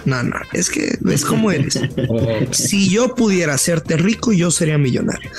No, 0.06 0.24
no, 0.24 0.36
es 0.54 0.70
que 0.70 0.98
es 1.10 1.26
como 1.26 1.52
eres. 1.52 1.80
Si 2.52 2.90
yo 2.90 3.14
pudiera 3.16 3.54
hacerte 3.54 3.98
rico, 3.98 4.32
yo 4.32 4.52
sería 4.52 4.78
millonario. 4.78 5.30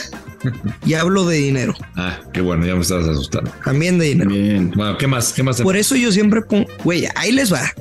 Y 0.85 0.95
hablo 0.95 1.25
de 1.25 1.39
dinero, 1.39 1.75
Ah, 1.99 2.21
qué 2.33 2.43
bueno, 2.43 2.67
ya 2.67 2.75
me 2.75 2.83
estabas 2.83 3.09
asustando. 3.09 3.51
también 3.65 3.99
de 3.99 4.07
dinero. 4.07 4.31
Bien. 4.31 4.71
Bueno, 4.77 4.99
¿qué 4.99 5.07
más? 5.07 5.33
¿Qué 5.33 5.43
más? 5.43 5.63
Por 5.63 5.77
eso 5.77 5.97
yo 5.97 6.13
siempre 6.13 6.43
pongo, 6.43 6.67
güey, 6.85 7.09
ahí 7.15 7.33
les 7.33 7.51
va. 7.53 7.73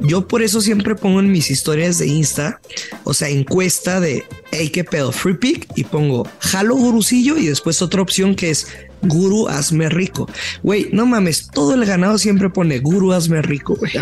Yo 0.00 0.28
por 0.28 0.42
eso 0.42 0.60
siempre 0.60 0.94
pongo 0.94 1.20
en 1.20 1.32
mis 1.32 1.50
historias 1.50 1.98
de 1.98 2.06
Insta, 2.06 2.60
o 3.04 3.14
sea, 3.14 3.28
encuesta 3.30 4.00
de, 4.00 4.24
hey, 4.52 4.68
qué 4.68 4.84
pedo, 4.84 5.12
free 5.12 5.34
pick, 5.34 5.66
y 5.76 5.84
pongo 5.84 6.28
jalo 6.40 6.76
gurucillo 6.76 7.38
y 7.38 7.46
después 7.46 7.80
otra 7.80 8.02
opción 8.02 8.34
que 8.34 8.50
es 8.50 8.66
guru, 9.02 9.48
hazme 9.48 9.88
rico. 9.88 10.28
Güey, 10.62 10.88
no 10.92 11.06
mames, 11.06 11.48
todo 11.52 11.74
el 11.74 11.86
ganado 11.86 12.18
siempre 12.18 12.50
pone 12.50 12.80
guru, 12.80 13.12
hazme 13.12 13.40
rico, 13.40 13.76
güey. 13.76 13.92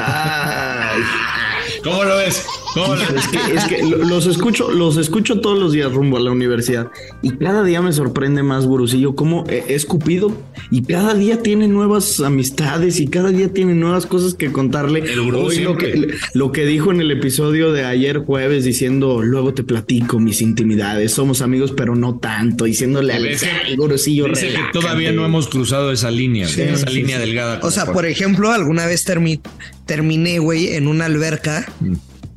¿Cómo 1.85 2.05
lo 2.05 2.16
ves? 2.16 2.44
Es 2.74 3.28
que, 3.28 3.54
es 3.54 3.64
que 3.64 3.82
lo- 3.82 3.98
los 3.98 4.26
escucho, 4.26 4.70
los 4.70 4.96
escucho 4.96 5.40
todos 5.40 5.58
los 5.58 5.72
días 5.72 5.92
rumbo 5.92 6.16
a 6.16 6.20
la 6.20 6.30
universidad 6.30 6.88
y 7.20 7.30
cada 7.32 7.62
día 7.64 7.82
me 7.82 7.92
sorprende 7.92 8.42
más 8.42 8.64
Gurusillo 8.66 9.14
cómo 9.14 9.44
he 9.48 9.74
escupido 9.74 10.35
y 10.70 10.82
cada 10.82 11.12
día 11.14 11.42
tiene 11.42 11.68
nuevas 11.68 12.20
amistades 12.20 12.98
y 13.00 13.08
cada 13.08 13.28
día 13.30 13.52
tiene 13.52 13.74
nuevas 13.74 14.06
cosas 14.06 14.35
que 14.35 14.50
contarle. 14.52 15.00
El 15.00 15.20
gurú 15.22 15.40
Hoy 15.40 15.58
lo 15.58 15.76
que, 15.76 16.08
lo 16.35 16.50
que 16.52 16.64
dijo 16.64 16.90
en 16.92 17.00
el 17.00 17.11
episodio 17.11 17.72
de 17.72 17.85
ayer 17.85 18.18
jueves 18.20 18.64
diciendo 18.64 19.22
luego 19.22 19.52
te 19.52 19.64
platico 19.64 20.18
mis 20.18 20.40
intimidades, 20.40 21.12
somos 21.12 21.42
amigos 21.42 21.72
pero 21.76 21.94
no 21.94 22.18
tanto, 22.18 22.64
diciéndole 22.64 23.12
al 23.12 23.26
Es 23.26 23.42
que 23.42 23.50
"Ay, 23.50 23.76
Gurusillo 23.76 24.28
Dice 24.28 24.46
que 24.46 24.52
relájate". 24.52 24.78
todavía 24.78 25.12
no 25.12 25.24
hemos 25.26 25.48
cruzado 25.48 25.92
esa 25.92 26.11
línea, 26.11 26.48
Sí, 26.48 26.62
esa 26.62 26.87
sí, 26.87 26.94
línea 26.94 27.18
sí. 27.20 27.26
delgada. 27.26 27.61
O 27.62 27.70
sea, 27.70 27.87
por 27.92 28.06
ejemplo, 28.06 28.50
alguna 28.50 28.87
vez 28.87 29.06
termi- 29.06 29.40
terminé, 29.85 30.38
güey, 30.38 30.68
en 30.74 30.88
una 30.88 31.04
alberca 31.06 31.66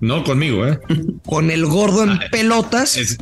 No 0.06 0.24
conmigo, 0.24 0.68
¿eh? 0.68 0.80
con 1.26 1.50
el 1.52 1.66
gordo 1.66 2.04
en 2.04 2.20
pelotas 2.32 2.98
Es- 2.98 3.18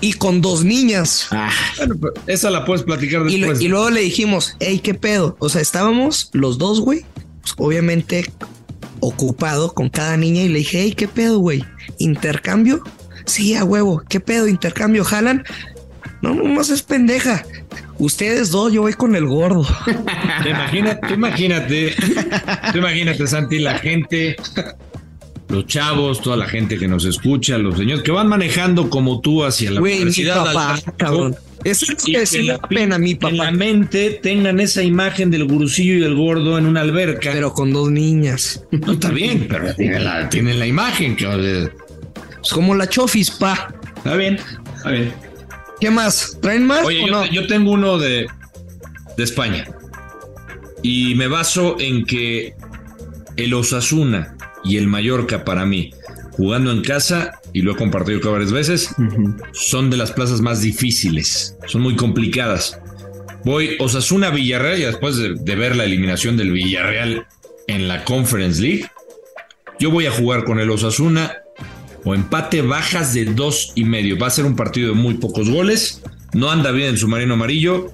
y 0.00 0.12
con 0.14 0.40
dos 0.42 0.64
niñas. 0.64 1.28
Ah, 1.30 1.50
bueno, 1.78 1.94
pero 2.00 2.12
esa 2.26 2.50
la 2.50 2.64
puedes 2.64 2.82
platicar 2.82 3.22
Y, 3.28 3.38
después. 3.38 3.60
y 3.60 3.68
luego 3.68 3.90
le 3.90 4.00
dijimos, 4.00 4.56
hey, 4.60 4.80
¿qué 4.82 4.92
pedo? 4.94 5.36
O 5.38 5.48
sea, 5.48 5.60
estábamos 5.62 6.30
los 6.32 6.58
dos, 6.58 6.80
güey, 6.80 7.04
pues, 7.40 7.54
obviamente 7.58 8.30
ocupado 9.00 9.72
con 9.72 9.88
cada 9.88 10.16
niña 10.16 10.42
y 10.42 10.48
le 10.48 10.58
dije, 10.58 10.80
hey, 10.82 10.94
¿qué 10.96 11.08
pedo, 11.08 11.38
güey? 11.38 11.64
¿Intercambio? 11.98 12.82
Sí, 13.26 13.54
a 13.54 13.64
huevo. 13.64 14.02
¿Qué 14.08 14.20
pedo? 14.20 14.48
¿Intercambio? 14.48 15.04
¿Jalan? 15.04 15.44
No, 16.22 16.34
no 16.34 16.44
más 16.44 16.70
es 16.70 16.82
pendeja. 16.82 17.44
Ustedes 17.98 18.50
dos, 18.50 18.72
yo 18.72 18.82
voy 18.82 18.94
con 18.94 19.14
el 19.14 19.26
gordo. 19.26 19.66
Imagínate, 20.46 21.94
tú 22.72 22.78
imagínate, 22.78 23.26
Santi, 23.26 23.58
la 23.58 23.78
gente, 23.78 24.36
los 25.54 25.66
chavos, 25.66 26.20
toda 26.20 26.36
la 26.36 26.46
gente 26.46 26.78
que 26.78 26.86
nos 26.88 27.04
escucha, 27.04 27.56
los 27.58 27.78
señores 27.78 28.02
que 28.02 28.10
van 28.12 28.28
manejando 28.28 28.90
como 28.90 29.20
tú 29.20 29.44
hacia 29.44 29.70
la 29.70 29.80
Güey, 29.80 29.94
mi 29.94 29.98
universidad. 30.02 30.36
papá, 30.44 30.74
al 30.74 30.82
tráfico, 30.82 30.96
cabrón. 30.98 31.36
Eso 31.64 31.86
es 31.92 32.04
que 32.04 32.42
da 32.46 32.58
pena 32.58 32.98
mi 32.98 33.12
En 33.12 33.36
la 33.38 33.44
papá. 33.44 33.50
mente 33.52 34.20
tengan 34.22 34.60
esa 34.60 34.82
imagen 34.82 35.30
del 35.30 35.46
gurusillo 35.46 35.94
y 35.94 36.02
el 36.04 36.14
gordo 36.14 36.58
en 36.58 36.66
una 36.66 36.82
alberca. 36.82 37.30
Pero 37.32 37.54
con 37.54 37.72
dos 37.72 37.90
niñas. 37.90 38.62
no 38.70 38.92
está 38.92 39.08
bien, 39.10 39.46
pero 39.48 39.74
tienen 39.74 40.04
la, 40.04 40.28
tienen 40.28 40.58
la 40.58 40.66
imagen. 40.66 41.16
Que, 41.16 41.70
Es 42.42 42.50
como 42.52 42.74
la 42.74 42.86
chofis, 42.86 43.30
pa. 43.30 43.74
está 43.96 44.14
bien, 44.14 44.38
está 44.76 44.90
bien. 44.90 45.12
¿Qué 45.80 45.90
más? 45.90 46.36
¿Traen 46.42 46.66
más 46.66 46.84
Oye, 46.84 47.04
o 47.04 47.06
yo, 47.06 47.12
no? 47.12 47.26
yo 47.26 47.46
tengo 47.46 47.70
uno 47.72 47.96
de, 47.98 48.26
de 49.16 49.24
España. 49.24 49.66
Y 50.82 51.14
me 51.14 51.28
baso 51.28 51.76
en 51.80 52.04
que 52.04 52.54
el 53.36 53.54
Osasuna 53.54 54.36
y 54.64 54.76
el 54.76 54.86
Mallorca 54.86 55.44
para 55.44 55.66
mí, 55.66 55.92
jugando 56.32 56.72
en 56.72 56.82
casa, 56.82 57.40
y 57.52 57.62
lo 57.62 57.72
he 57.72 57.76
compartido 57.76 58.18
acá 58.18 58.30
varias 58.30 58.52
veces, 58.52 58.94
son 59.52 59.90
de 59.90 59.96
las 59.96 60.12
plazas 60.12 60.40
más 60.40 60.60
difíciles. 60.60 61.56
Son 61.66 61.82
muy 61.82 61.96
complicadas. 61.96 62.78
Voy 63.44 63.76
Osasuna 63.78 64.30
Villarreal 64.30 64.78
y 64.78 64.84
después 64.84 65.16
de, 65.16 65.34
de 65.34 65.54
ver 65.54 65.76
la 65.76 65.84
eliminación 65.84 66.36
del 66.36 66.50
Villarreal 66.50 67.26
en 67.66 67.88
la 67.88 68.04
Conference 68.04 68.60
League, 68.60 68.86
yo 69.78 69.90
voy 69.90 70.06
a 70.06 70.10
jugar 70.10 70.44
con 70.44 70.58
el 70.60 70.70
Osasuna 70.70 71.36
o 72.04 72.14
empate 72.14 72.62
bajas 72.62 73.14
de 73.14 73.26
dos 73.26 73.72
y 73.74 73.84
medio. 73.84 74.18
Va 74.18 74.28
a 74.28 74.30
ser 74.30 74.44
un 74.44 74.56
partido 74.56 74.90
de 74.90 74.94
muy 74.94 75.14
pocos 75.14 75.50
goles. 75.50 76.02
No 76.32 76.50
anda 76.50 76.70
bien 76.70 76.90
en 76.90 76.98
su 76.98 77.08
marino 77.08 77.34
amarillo 77.34 77.90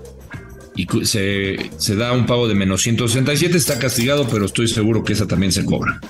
y 0.76 0.87
se 1.04 1.96
da 1.96 2.12
un 2.12 2.26
pago 2.26 2.48
de 2.48 2.54
menos 2.54 2.83
167. 2.83 3.56
Está 3.56 3.78
castigado, 3.78 4.26
pero 4.28 4.46
estoy 4.46 4.68
seguro 4.68 5.04
que 5.04 5.12
esa 5.12 5.26
también 5.26 5.52
se 5.52 5.64
cobra. 5.64 6.00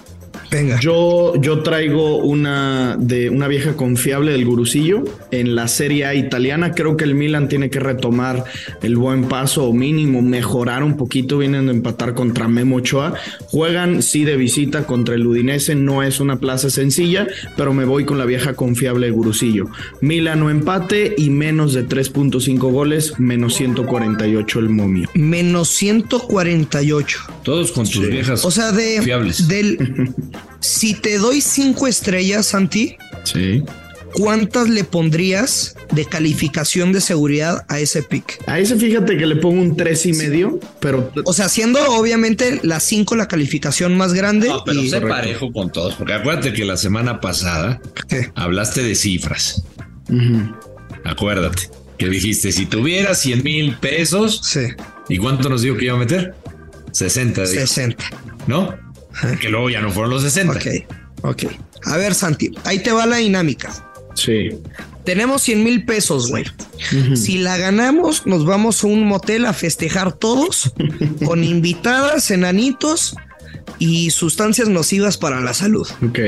Venga. 0.51 0.81
Yo, 0.81 1.35
yo 1.41 1.61
traigo 1.63 2.17
una 2.17 2.97
de 2.99 3.31
una 3.31 3.47
vieja 3.47 3.75
confiable 3.77 4.33
del 4.33 4.45
Gurusillo 4.45 5.05
en 5.31 5.55
la 5.55 5.69
Serie 5.69 6.07
A 6.07 6.15
italiana. 6.15 6.73
Creo 6.73 6.97
que 6.97 7.05
el 7.05 7.15
Milan 7.15 7.49
tiene 7.49 7.71
que 7.71 7.79
retomar 7.79 8.45
el 8.83 8.97
buen 8.97 9.25
paso 9.25 9.65
o 9.65 9.73
mínimo 9.73 10.23
mejorar 10.23 10.83
un 10.83 10.97
poquito. 10.97 11.39
Vienen 11.39 11.67
de 11.67 11.73
empatar 11.73 12.15
contra 12.15 12.49
Memo 12.49 12.77
Ochoa. 12.77 13.15
Juegan 13.47 14.03
sí 14.03 14.25
de 14.25 14.37
visita 14.37 14.85
contra 14.87 15.15
el 15.15 15.27
Udinese. 15.27 15.75
No 15.77 16.03
es 16.03 16.19
una 16.21 16.41
plaza 16.41 16.69
sencilla, 16.69 17.27
pero 17.57 17.73
me 17.73 17.85
voy 17.85 18.05
con 18.05 18.19
la 18.19 18.25
vieja 18.25 18.55
confiable 18.55 19.07
de 19.07 19.13
Gurusillo. 19.13 19.67
Milan 20.01 20.43
o 20.43 20.51
empate 20.51 21.15
y 21.17 21.31
menos 21.31 21.75
de 21.75 21.87
3.5 21.87 22.59
goles, 22.73 23.15
menos 23.19 23.55
148 23.55 24.59
el 24.59 24.69
momio. 24.69 25.09
Menos 25.15 25.69
148. 25.69 27.19
Todos 27.43 27.73
con 27.73 27.89
tus 27.89 28.09
viejas 28.09 28.45
O 28.45 28.51
sea, 28.51 28.73
de 28.73 29.01
fiables. 29.03 29.47
del 29.49 29.79
si 30.61 30.95
te 30.95 31.19
doy 31.19 31.41
cinco 31.41 31.87
estrellas, 31.87 32.47
Santi, 32.47 32.97
Sí. 33.25 33.63
¿cuántas 34.15 34.69
le 34.69 34.85
pondrías 34.85 35.75
de 35.93 36.05
calificación 36.05 36.93
de 36.93 37.01
seguridad 37.01 37.65
a 37.69 37.81
ese 37.81 38.03
pick? 38.03 38.39
A 38.47 38.59
ese 38.59 38.77
fíjate 38.77 39.17
que 39.17 39.27
le 39.27 39.37
pongo 39.37 39.61
un 39.61 39.77
tres 39.77 40.05
y 40.07 40.13
medio, 40.13 40.59
pero 40.81 41.11
O 41.25 41.33
sea, 41.33 41.49
siendo 41.49 41.81
obviamente 41.93 42.61
la 42.63 42.81
5 42.81 43.17
la 43.17 43.29
calificación 43.29 43.97
más 43.97 44.13
grande. 44.13 44.49
No, 44.49 44.63
pero 44.65 44.81
y- 44.81 44.91
sé 44.91 45.01
parejo 45.01 45.53
con 45.53 45.71
todos, 45.73 45.95
porque 45.95 46.13
acuérdate 46.15 46.53
que 46.53 46.65
la 46.65 46.77
semana 46.77 47.21
pasada 47.21 47.81
¿Qué? 48.09 48.31
hablaste 48.35 48.83
de 48.83 48.95
cifras. 48.95 49.63
Ujú. 50.09 50.55
Acuérdate 51.05 51.71
que 51.99 52.09
dijiste, 52.09 52.51
si 52.53 52.67
tuviera 52.67 53.15
100 53.15 53.43
mil 53.43 53.77
pesos, 53.77 54.41
Sí, 54.45 54.61
¿y 55.09 55.19
cuánto 55.19 55.49
nos 55.49 55.63
dijo 55.63 55.77
que 55.77 55.87
iba 55.87 55.95
a 55.95 55.99
meter? 55.99 56.35
60, 56.93 57.43
dijo, 57.43 57.53
60. 57.61 58.05
¿no? 58.47 58.75
Que 59.41 59.49
luego 59.49 59.71
ya 59.71 59.81
no 59.81 59.91
fueron 59.91 60.11
los 60.11 60.23
60. 60.23 60.53
Ok, 60.53 60.67
ok. 61.23 61.43
A 61.85 61.97
ver, 61.97 62.15
Santi, 62.15 62.51
ahí 62.65 62.79
te 62.81 62.93
va 62.93 63.07
la 63.07 63.17
dinámica. 63.17 63.71
sí. 64.15 64.51
Tenemos 65.05 65.43
100 65.43 65.65
mil 65.65 65.85
pesos, 65.87 66.29
güey. 66.31 66.45
Si 67.17 67.39
la 67.39 67.57
ganamos, 67.57 68.27
nos 68.27 68.45
vamos 68.45 68.85
a 68.85 68.87
un 68.87 69.07
motel 69.07 69.47
a 69.47 69.55
festejar 69.55 70.13
todos 70.13 70.73
con 71.25 71.43
invitadas, 71.43 72.31
enanitos 72.31 73.17
y 73.79 74.11
sustancias 74.11 74.69
nocivas 74.69 75.17
para 75.17 75.41
la 75.41 75.55
salud. 75.55 75.89
Ok. 76.07 76.19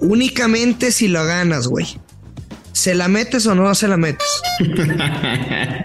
Únicamente 0.00 0.92
si 0.92 1.08
la 1.08 1.24
ganas, 1.24 1.66
güey. 1.66 1.86
¿Se 2.74 2.92
la 2.92 3.06
metes 3.06 3.46
o 3.46 3.54
no 3.54 3.74
se 3.74 3.88
la 3.88 3.96
metes? 3.96 4.28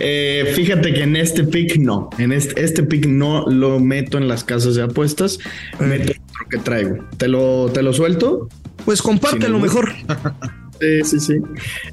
Eh, 0.00 0.52
fíjate 0.54 0.92
que 0.92 1.02
en 1.02 1.16
este 1.16 1.42
pick 1.42 1.76
no. 1.78 2.10
En 2.18 2.32
este, 2.32 2.62
este 2.62 2.82
pick 2.82 3.06
no 3.06 3.46
lo 3.48 3.80
meto 3.80 4.18
en 4.18 4.28
las 4.28 4.44
casas 4.44 4.74
de 4.74 4.82
apuestas. 4.82 5.38
Meto 5.80 6.12
otro 6.12 6.48
que 6.50 6.58
traigo. 6.58 7.04
¿Te 7.16 7.28
lo, 7.28 7.70
te 7.72 7.82
lo 7.82 7.92
suelto? 7.92 8.48
Pues 8.84 9.00
compártelo 9.02 9.58
mejor. 9.58 9.92
Sí, 10.80 11.04
sí, 11.04 11.20
sí. 11.20 11.34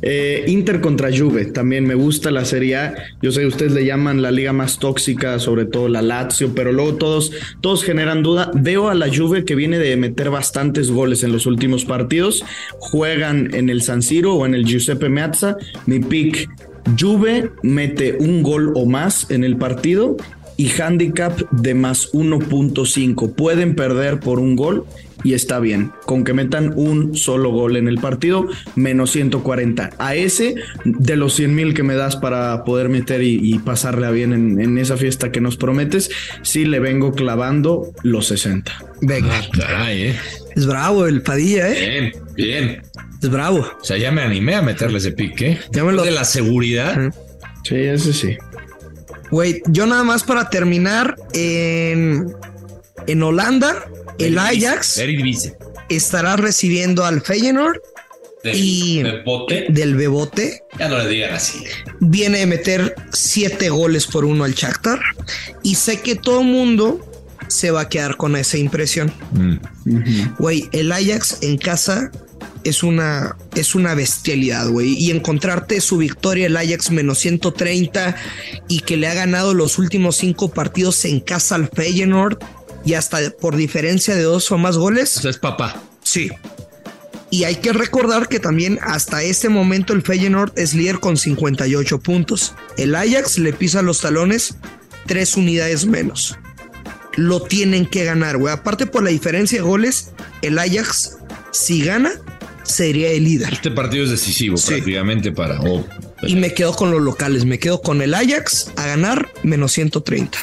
Eh, 0.02 0.46
Inter 0.48 0.80
contra 0.82 1.10
Juve. 1.16 1.46
También 1.46 1.86
me 1.86 1.96
gusta 1.96 2.32
la 2.32 2.46
Serie 2.46 2.76
A. 2.76 2.96
Yo 3.22 3.32
sé 3.32 3.42
que 3.42 3.48
ustedes 3.48 3.72
le 3.72 3.86
llaman 3.86 4.22
la 4.22 4.32
liga 4.32 4.54
más 4.54 4.80
tóxica, 4.80 5.40
sobre 5.40 5.66
todo 5.66 5.88
la 5.88 6.02
Lazio, 6.02 6.54
pero 6.54 6.72
luego 6.72 6.96
todos, 6.96 7.32
todos 7.62 7.84
generan 7.84 8.22
duda. 8.22 8.52
Veo 8.54 8.90
a 8.90 8.96
la 8.96 9.08
Juve 9.14 9.46
que 9.46 9.56
viene 9.56 9.80
de 9.80 9.96
meter 9.98 10.30
bastantes 10.30 10.92
goles 10.92 11.24
en 11.24 11.32
los 11.32 11.46
últimos 11.46 11.86
partidos. 11.86 12.44
Juegan 12.80 13.54
en 13.56 13.70
el 13.70 13.82
San 13.82 14.02
Siro 14.02 14.36
o 14.36 14.46
en 14.46 14.54
el 14.54 14.66
Giuseppe 14.66 15.10
Meazza. 15.10 15.58
Mi 15.86 16.00
pick. 16.00 16.50
Juve 17.00 17.52
mete 17.64 18.16
un 18.20 18.44
gol 18.44 18.72
o 18.76 18.86
más 18.86 19.32
en 19.32 19.44
el 19.44 19.58
partido 19.58 20.18
y 20.58 20.70
handicap 20.82 21.38
de 21.52 21.74
más 21.74 22.12
1.5. 22.14 23.34
Pueden 23.36 23.76
perder 23.76 24.20
por 24.20 24.40
un 24.40 24.56
gol 24.56 24.86
y 25.24 25.34
está 25.34 25.60
bien. 25.60 25.92
Con 26.06 26.24
que 26.24 26.34
metan 26.34 26.74
un 26.76 27.16
solo 27.16 27.50
gol 27.52 27.78
en 27.78 27.88
el 27.88 27.98
partido, 27.98 28.48
menos 28.76 29.12
140. 29.12 29.92
A 29.98 30.16
ese 30.16 30.56
de 30.86 31.16
los 31.16 31.34
100 31.36 31.56
mil 31.56 31.74
que 31.74 31.84
me 31.84 31.96
das 31.96 32.16
para 32.16 32.64
poder 32.64 32.90
meter 32.90 33.22
y, 33.24 33.40
y 33.42 33.60
pasarla 33.60 34.12
bien 34.12 34.34
en, 34.34 34.62
en 34.62 34.78
esa 34.78 34.98
fiesta 34.98 35.32
que 35.32 35.42
nos 35.42 35.58
prometes, 35.58 36.10
sí 36.44 36.66
le 36.66 36.80
vengo 36.80 37.14
clavando 37.14 37.92
los 38.04 38.28
60. 38.28 38.72
Venga. 39.02 39.32
Ah, 39.34 39.48
caray, 39.58 40.02
¿eh? 40.04 40.16
Es 40.56 40.66
bravo 40.68 41.06
el 41.08 41.22
Padilla, 41.22 41.70
¿eh? 41.72 42.12
Bien, 42.14 42.24
bien. 42.36 42.82
Es 43.22 43.30
bravo. 43.30 43.60
O 43.82 43.84
sea, 43.84 43.98
ya 43.98 44.12
me 44.12 44.22
animé 44.22 44.56
a 44.56 44.62
meterle 44.62 45.00
ese 45.00 45.12
pique. 45.12 45.52
¿eh? 45.54 45.60
Ya 45.72 45.84
me 45.84 45.92
lo- 45.92 46.04
De 46.04 46.12
la 46.12 46.24
seguridad. 46.24 47.12
Sí, 47.64 47.76
ese 47.76 48.14
sí. 48.14 48.38
Güey, 49.32 49.62
yo 49.68 49.86
nada 49.86 50.04
más 50.04 50.24
para 50.24 50.50
terminar 50.50 51.16
en, 51.34 52.34
en 53.08 53.24
Holanda, 53.24 53.86
el 54.20 54.38
Ajax 54.38 54.98
estará 55.90 56.36
recibiendo 56.36 57.06
al 57.06 57.22
Feyenoord 57.22 57.80
Del- 58.44 58.56
Y- 58.56 59.04
del 59.70 59.96
Bebote. 59.96 60.62
Ya 60.78 60.88
no 60.88 61.00
le 61.00 61.10
digan 61.10 61.34
así. 61.34 61.64
Viene 62.00 62.40
de 62.40 62.46
meter 62.46 62.96
siete 63.12 63.70
goles 63.70 64.06
por 64.06 64.24
uno 64.24 64.44
al 64.44 64.54
Shakhtar 64.54 65.00
y 65.64 65.74
sé 65.76 66.00
que 66.02 66.16
todo 66.16 66.44
mundo 66.44 67.04
se 67.48 67.72
va 67.72 67.82
a 67.82 67.90
quedar 67.90 68.18
con 68.18 68.36
esa 68.36 68.58
impresión. 68.58 69.12
Mm. 69.32 70.36
Güey, 70.38 70.70
el 70.74 70.92
Ajax 70.92 71.40
en 71.42 71.58
casa 71.58 72.12
es 72.66 72.84
una, 72.84 73.38
es 73.56 73.76
una 73.76 73.96
bestialidad, 73.96 74.68
güey. 74.68 74.94
Y 74.94 75.12
encontrarte 75.12 75.80
su 75.80 75.98
victoria, 75.98 76.48
el 76.48 76.58
Ajax 76.58 76.92
menos 76.92 77.20
130 77.20 78.16
y 78.68 78.82
que 78.82 78.98
le 78.98 79.08
ha 79.08 79.14
ganado 79.14 79.54
los 79.54 79.78
últimos 79.80 80.18
cinco 80.18 80.52
partidos 80.52 81.06
en 81.06 81.22
casa 81.22 81.56
al 81.56 81.70
Feyenoord 81.70 82.40
y 82.84 82.96
hasta 82.96 83.30
por 83.32 83.56
diferencia 83.56 84.16
de 84.16 84.24
dos 84.24 84.52
o 84.52 84.58
más 84.58 84.76
O 84.76 84.82
goles. 84.82 85.10
sea, 85.10 85.32
es 85.32 85.38
papá. 85.38 85.82
Sí, 86.04 86.28
Sí. 86.28 86.32
Y 87.32 87.44
hay 87.44 87.56
que 87.56 87.74
recordar 87.74 88.30
que 88.30 88.40
también 88.40 88.80
hasta 88.82 89.24
este 89.24 89.50
momento 89.50 89.94
el 89.94 90.04
Feyenoord 90.04 90.54
es 90.58 90.74
líder 90.74 91.00
con 91.00 91.18
58 91.18 92.00
puntos. 92.00 92.54
El 92.78 92.96
Ajax 92.96 93.40
le 93.40 93.52
pisa 93.52 93.82
los 93.82 94.00
talones 94.02 94.56
tres 95.06 95.36
unidades 95.36 95.86
menos. 95.86 96.38
Lo 97.18 97.42
tienen 97.42 97.88
que 97.88 98.06
ganar, 98.06 98.38
güey. 98.38 98.54
Aparte 98.54 98.86
por 98.86 99.04
la 99.04 99.10
diferencia 99.10 99.58
de 99.58 99.64
goles, 99.68 100.12
el 100.44 100.58
Ajax, 100.60 101.18
si 101.52 101.82
gana, 101.84 102.12
sería 102.66 103.12
el 103.12 103.24
líder. 103.24 103.54
Este 103.54 103.72
partido 103.72 104.04
es 104.04 104.10
decisivo 104.12 104.58
Sí. 104.58 104.68
prácticamente 104.74 105.32
para. 105.32 105.60
o- 105.62 105.86
Y 106.24 106.36
me 106.36 106.54
quedo 106.54 106.74
con 106.76 106.92
los 106.92 107.02
locales, 107.02 107.46
me 107.46 107.60
quedo 107.60 107.82
con 107.82 108.02
el 108.02 108.14
Ajax 108.14 108.72
a 108.76 108.86
ganar 108.88 109.30
menos 109.44 109.72
130. 109.74 110.38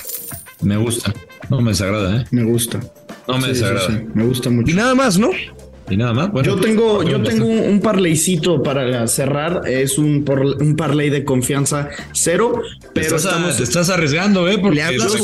me 0.61 0.77
gusta. 0.77 1.13
No 1.51 1.61
me 1.61 1.73
desagrada, 1.73 2.23
¿eh? 2.23 2.25
Me 2.31 2.45
gusta. 2.45 2.81
No 3.29 3.35
me 3.39 3.49
Sí, 3.49 3.55
sí, 3.55 3.61
desagrada. 3.61 3.87
sí, 3.89 4.05
me 4.15 4.25
gusta 4.25 4.49
mucho. 4.51 4.71
Y 4.71 4.75
nada 4.75 4.95
más, 4.95 5.19
¿no? 5.19 5.31
Y 5.90 5.97
nada 5.97 6.12
más. 6.14 6.31
Bueno, 6.33 6.49
Yo 6.55 6.61
tengo, 6.61 7.03
yo 7.03 7.12
¿dónde 7.12 7.31
tengo 7.31 7.47
un, 7.47 7.59
un 7.59 7.81
parleycito 7.81 8.62
para 8.62 9.07
cerrar. 9.09 9.62
Es 9.66 9.99
un, 9.99 10.25
por- 10.25 10.40
un 10.62 10.77
parlay 10.77 11.11
de 11.11 11.25
confianza 11.25 11.88
cero, 12.12 12.62
pero 12.95 13.07
estás, 13.07 13.25
estamos. 13.27 13.57
te 13.57 13.62
estás 13.64 13.90
arriesgando, 13.90 14.49
¿eh? 14.49 14.59
Porque 14.59 14.77
Le 14.77 14.83
hablas 14.85 15.14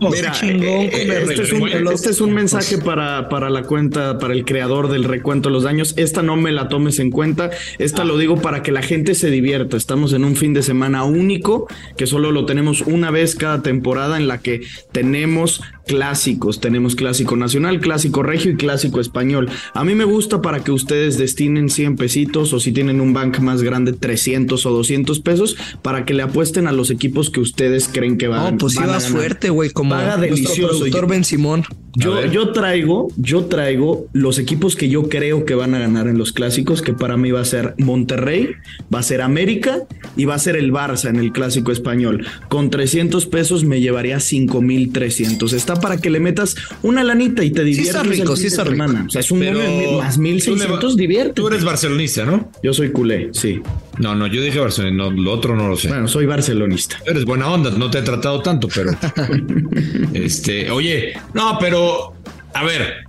no, 0.00 0.10
mira, 0.10 0.32
chingón 0.32 0.62
eh, 0.64 0.90
eh, 0.92 1.24
este, 1.28 1.42
es 1.42 1.52
un, 1.52 1.64
recuento. 1.64 1.90
este 1.92 2.10
es 2.10 2.20
un 2.20 2.32
mensaje 2.32 2.78
para, 2.78 3.28
para 3.28 3.50
la 3.50 3.64
cuenta, 3.64 4.18
para 4.18 4.32
el 4.34 4.44
creador 4.44 4.88
del 4.88 5.04
recuento 5.04 5.48
de 5.48 5.52
los 5.54 5.64
daños. 5.64 5.94
Esta 5.96 6.22
no 6.22 6.36
me 6.36 6.52
la 6.52 6.68
tomes 6.68 6.98
en 7.00 7.10
cuenta. 7.10 7.50
Esta 7.78 8.04
lo 8.04 8.16
digo 8.16 8.40
para 8.40 8.62
que 8.62 8.72
la 8.72 8.82
gente 8.82 9.14
se 9.14 9.30
divierta. 9.30 9.76
Estamos 9.76 10.12
en 10.12 10.24
un 10.24 10.36
fin 10.36 10.54
de 10.54 10.62
semana 10.62 11.04
único 11.04 11.66
que 11.96 12.06
solo 12.06 12.30
lo 12.32 12.46
tenemos 12.46 12.82
una 12.82 13.10
vez 13.10 13.34
cada 13.34 13.62
temporada 13.62 14.16
en 14.16 14.28
la 14.28 14.38
que 14.38 14.62
tenemos 14.92 15.60
clásicos. 15.86 16.60
Tenemos 16.60 16.94
clásico 16.94 17.36
nacional, 17.36 17.80
clásico 17.80 18.22
regio 18.22 18.52
y 18.52 18.56
clásico 18.56 19.00
español. 19.00 19.48
A 19.74 19.84
mí 19.84 19.94
me 19.98 20.04
gusta 20.04 20.40
para 20.40 20.60
que 20.64 20.70
ustedes 20.70 21.18
destinen 21.18 21.68
100 21.68 21.96
pesitos 21.96 22.52
o 22.52 22.60
si 22.60 22.72
tienen 22.72 23.00
un 23.00 23.12
bank 23.12 23.40
más 23.40 23.62
grande 23.62 23.92
300 23.92 24.64
o 24.64 24.70
200 24.70 25.18
pesos 25.20 25.56
para 25.82 26.04
que 26.04 26.14
le 26.14 26.22
apuesten 26.22 26.66
a 26.68 26.72
los 26.72 26.90
equipos 26.90 27.30
que 27.30 27.40
ustedes 27.40 27.88
creen 27.92 28.16
que 28.16 28.28
van, 28.28 28.52
No, 28.54 28.58
pues 28.58 28.76
van 28.76 28.90
a 28.90 28.92
ganar. 28.94 29.10
fuerte, 29.10 29.50
güey, 29.50 29.70
como 29.70 29.90
Paga 29.90 30.16
delicioso. 30.16 30.68
productor 30.78 31.02
Yo- 31.02 31.08
Ben 31.08 31.24
Simón. 31.24 31.64
Yo, 31.96 32.24
yo 32.26 32.52
traigo, 32.52 33.08
yo 33.16 33.46
traigo 33.46 34.06
los 34.12 34.38
equipos 34.38 34.76
que 34.76 34.88
yo 34.88 35.08
creo 35.08 35.44
que 35.44 35.56
van 35.56 35.74
a 35.74 35.80
ganar 35.80 36.06
en 36.06 36.16
los 36.16 36.30
clásicos, 36.32 36.80
que 36.80 36.92
para 36.92 37.16
mí 37.16 37.32
va 37.32 37.40
a 37.40 37.44
ser 37.44 37.74
Monterrey, 37.78 38.50
va 38.94 39.00
a 39.00 39.02
ser 39.02 39.20
América 39.20 39.80
y 40.16 40.24
va 40.24 40.36
a 40.36 40.38
ser 40.38 40.54
el 40.54 40.70
Barça 40.70 41.08
en 41.08 41.16
el 41.16 41.32
clásico 41.32 41.72
español. 41.72 42.24
Con 42.48 42.70
300 42.70 43.26
pesos 43.26 43.64
me 43.64 43.80
llevaría 43.80 44.20
5300. 44.20 45.52
Está 45.52 45.80
para 45.80 45.96
que 45.96 46.10
le 46.10 46.20
metas 46.20 46.54
una 46.82 47.02
lanita 47.02 47.42
y 47.42 47.50
te 47.50 47.64
diviertas. 47.64 47.96
está 47.96 48.08
rico, 48.08 48.36
sí 48.36 48.46
está 48.46 48.62
rico. 48.62 48.74
semana. 48.76 49.04
O 49.08 49.10
sea, 49.10 49.20
es 49.20 49.30
un 49.32 49.40
Pero 49.40 49.58
más 49.98 50.14
tú 50.16 50.22
le 50.22 50.28
1600, 50.32 50.92
va- 50.92 50.96
divierte. 50.96 51.32
Tú 51.34 51.48
eres 51.48 51.64
barcelonista, 51.64 52.24
¿no? 52.24 52.50
Yo 52.62 52.72
soy 52.72 52.90
culé, 52.92 53.30
sí. 53.32 53.60
No, 53.98 54.14
no, 54.14 54.26
yo 54.26 54.40
dije 54.42 54.58
Barcelona, 54.60 54.96
no, 54.96 55.10
lo 55.10 55.32
otro 55.32 55.56
no 55.56 55.68
lo 55.68 55.76
sé. 55.76 55.88
Bueno, 55.88 56.06
soy 56.08 56.26
barcelonista. 56.26 56.98
Eres 57.06 57.24
buena 57.24 57.50
onda, 57.50 57.70
no 57.70 57.90
te 57.90 57.98
he 57.98 58.02
tratado 58.02 58.40
tanto, 58.42 58.68
pero. 58.74 58.90
este, 60.14 60.70
oye, 60.70 61.14
no, 61.34 61.56
pero. 61.60 62.14
A 62.54 62.64
ver, 62.64 63.04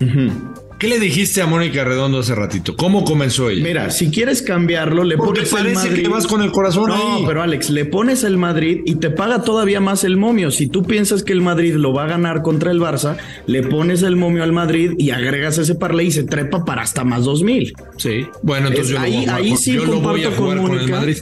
¿qué 0.79 0.87
le 0.87 0.99
dijiste 0.99 1.41
a 1.41 1.45
Mónica 1.45 1.83
Redondo 1.83 2.19
hace 2.19 2.33
ratito? 2.33 2.75
¿Cómo 2.75 3.03
comenzó 3.03 3.49
ella? 3.49 3.63
Mira, 3.63 3.91
si 3.91 4.09
quieres 4.09 4.41
cambiarlo, 4.41 5.03
le 5.03 5.17
Porque 5.17 5.41
pones 5.41 5.51
el 5.53 5.57
parece 5.57 5.75
Madrid. 5.89 6.03
que 6.03 6.07
vas 6.09 6.25
con 6.25 6.41
el 6.41 6.51
corazón 6.51 6.87
No, 6.87 7.17
ahí. 7.17 7.23
pero 7.27 7.41
Alex, 7.43 7.69
le 7.69 7.85
pones 7.85 8.23
el 8.23 8.37
Madrid 8.37 8.79
y 8.85 8.95
te 8.95 9.09
paga 9.11 9.43
todavía 9.43 9.79
más 9.81 10.03
el 10.03 10.17
momio. 10.17 10.49
Si 10.51 10.67
tú 10.67 10.83
piensas 10.83 11.21
que 11.23 11.33
el 11.33 11.41
Madrid 11.41 11.75
lo 11.75 11.93
va 11.93 12.05
a 12.05 12.07
ganar 12.07 12.41
contra 12.41 12.71
el 12.71 12.79
Barça, 12.79 13.17
le 13.45 13.61
pones 13.63 14.01
el 14.03 14.15
momio 14.15 14.41
al 14.43 14.53
Madrid 14.53 14.93
y 14.97 15.11
agregas 15.11 15.57
ese 15.57 15.75
parlay 15.75 16.07
y 16.07 16.11
se 16.11 16.23
trepa 16.23 16.63
para 16.65 16.81
hasta 16.81 17.03
más 17.03 17.25
dos 17.25 17.43
mil. 17.43 17.73
Sí. 17.97 18.25
Bueno, 18.41 18.69
entonces 18.69 18.87
Es- 18.87 18.91
yo, 18.93 18.99
lo 18.99 19.03
ahí- 19.05 19.11
voy 19.11 19.19
a 19.19 19.21
jugar 19.27 19.41
ahí 19.41 19.49
con- 19.49 19.57
sí 19.57 19.73
yo 19.73 19.85
lo 19.85 19.99
voy 19.99 19.99
a 19.99 20.01
comparto 20.03 20.29
con 20.29 20.37
jugar 20.37 20.57
con, 20.57 20.65
el 20.71 20.77
Mónica. 20.79 20.95
Madrid. 20.97 21.17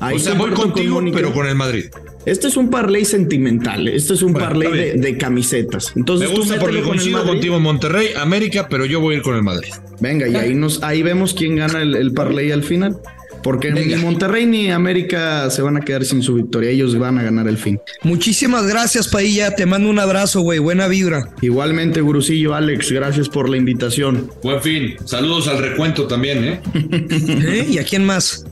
Ahí 0.00 0.16
o 0.16 0.18
sea, 0.18 0.34
voy 0.34 0.50
contigo, 0.50 1.02
pero 1.12 1.32
con 1.32 1.46
el 1.46 1.54
Madrid. 1.54 1.86
Este 2.26 2.48
es 2.48 2.56
un 2.56 2.68
parlay 2.68 3.04
sentimental. 3.04 3.88
Este 3.88 4.14
es 4.14 4.22
un 4.22 4.32
Bueno, 4.32 4.48
parlay 4.48 4.98
de, 4.98 5.18
camisetas. 5.18 5.92
Entonces 5.96 6.28
Me 6.28 6.34
tú 6.34 6.40
gusta 6.40 6.56
métele 6.56 6.78
porque 6.80 6.88
coincido 6.88 7.24
contigo 7.24 7.56
en 7.56 7.62
Monterrey, 7.62 8.08
América, 8.18 8.66
pero 8.68 8.84
yo 8.84 9.00
voy 9.00 9.14
a 9.14 9.18
ir 9.18 9.22
con 9.22 9.36
el 9.36 9.42
Madrid. 9.42 9.72
Venga, 10.00 10.28
y 10.28 10.34
ahí 10.34 10.54
nos, 10.54 10.82
ahí 10.82 11.02
vemos 11.02 11.34
quién 11.34 11.56
gana 11.56 11.80
el, 11.82 11.94
el 11.94 12.12
parlay 12.12 12.50
al 12.52 12.62
final. 12.62 12.98
Porque 13.42 13.70
ni 13.70 13.94
Monterrey 13.96 14.46
ni 14.46 14.70
América 14.70 15.48
se 15.50 15.62
van 15.62 15.76
a 15.76 15.80
quedar 15.80 16.04
sin 16.04 16.22
su 16.22 16.34
victoria. 16.34 16.70
Ellos 16.70 16.98
van 16.98 17.18
a 17.18 17.22
ganar 17.22 17.48
el 17.48 17.56
fin. 17.56 17.80
Muchísimas 18.02 18.66
gracias, 18.66 19.08
Pailla. 19.08 19.54
Te 19.54 19.66
mando 19.66 19.88
un 19.88 19.98
abrazo, 19.98 20.40
güey. 20.40 20.58
Buena 20.58 20.88
vibra. 20.88 21.30
Igualmente, 21.40 22.00
Gurusillo, 22.00 22.54
Alex, 22.54 22.92
gracias 22.92 23.28
por 23.28 23.48
la 23.48 23.56
invitación. 23.56 24.30
Buen 24.42 24.60
fin. 24.60 24.96
Saludos 25.04 25.48
al 25.48 25.58
recuento 25.58 26.06
también, 26.06 26.44
¿eh? 26.44 26.60
¿Eh? 26.74 27.66
¿Y 27.70 27.78
a 27.78 27.84
quién 27.84 28.04
más? 28.04 28.44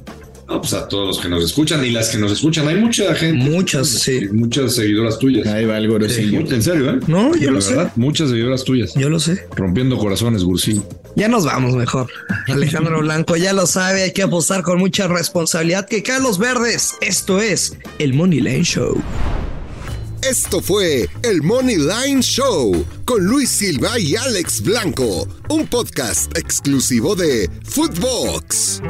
No, 0.49 0.63
pues 0.63 0.73
a 0.73 0.89
todos 0.89 1.07
los 1.07 1.19
que 1.21 1.29
nos 1.29 1.45
escuchan 1.45 1.85
y 1.85 1.91
las 1.91 2.09
que 2.09 2.17
nos 2.17 2.33
escuchan. 2.33 2.67
Hay 2.69 2.77
mucha 2.77 3.15
gente. 3.15 3.45
Muchas, 3.51 3.87
sí. 3.87 4.29
Muchas 4.33 4.75
seguidoras 4.77 5.19
tuyas. 5.19 5.47
Ahí 5.47 5.67
va 5.67 5.77
el 5.77 5.89
Gurusillo. 5.89 6.41
En 6.41 6.63
serio, 6.63 6.91
¿eh? 6.91 7.01
No, 7.07 7.37
yo 7.37 7.51
lo 7.51 7.61
sé. 7.61 7.75
verdad, 7.75 7.93
Muchas 7.97 8.31
seguidoras 8.31 8.65
tuyas. 8.65 8.95
Yo 8.95 9.11
lo 9.11 9.21
sé. 9.21 9.47
Rompiendo 9.57 9.99
corazones, 9.99 10.43
Gursi. 10.45 10.81
Ya 11.17 11.29
nos 11.29 11.45
vamos 11.45 11.75
mejor. 11.75 12.11
Alejandro 12.47 13.01
Blanco 13.01 13.37
ya 13.37 13.53
lo 13.53 13.67
sabe, 13.67 14.05
hay 14.05 14.13
que 14.13 14.23
apostar 14.23 14.63
con 14.63 14.79
mucha 14.79 15.07
responsabilidad 15.07 15.87
que 15.87 16.03
caen 16.03 16.23
los 16.23 16.39
verdes. 16.39 16.95
Esto 17.03 17.43
es 17.43 17.77
el 17.99 18.15
Money 18.15 18.41
Lane 18.41 18.65
Show. 18.65 19.03
Esto 20.23 20.63
fue 20.63 21.09
el 21.23 21.43
Money 21.43 21.77
Line 21.77 22.23
Show 22.23 22.87
con 23.05 23.25
Luis 23.25 23.51
Silva 23.51 23.99
y 23.99 24.17
Alex 24.17 24.63
Blanco, 24.63 25.29
un 25.51 25.67
podcast 25.67 26.37
exclusivo 26.37 27.15
de 27.15 27.51
Footbox. 27.65 28.81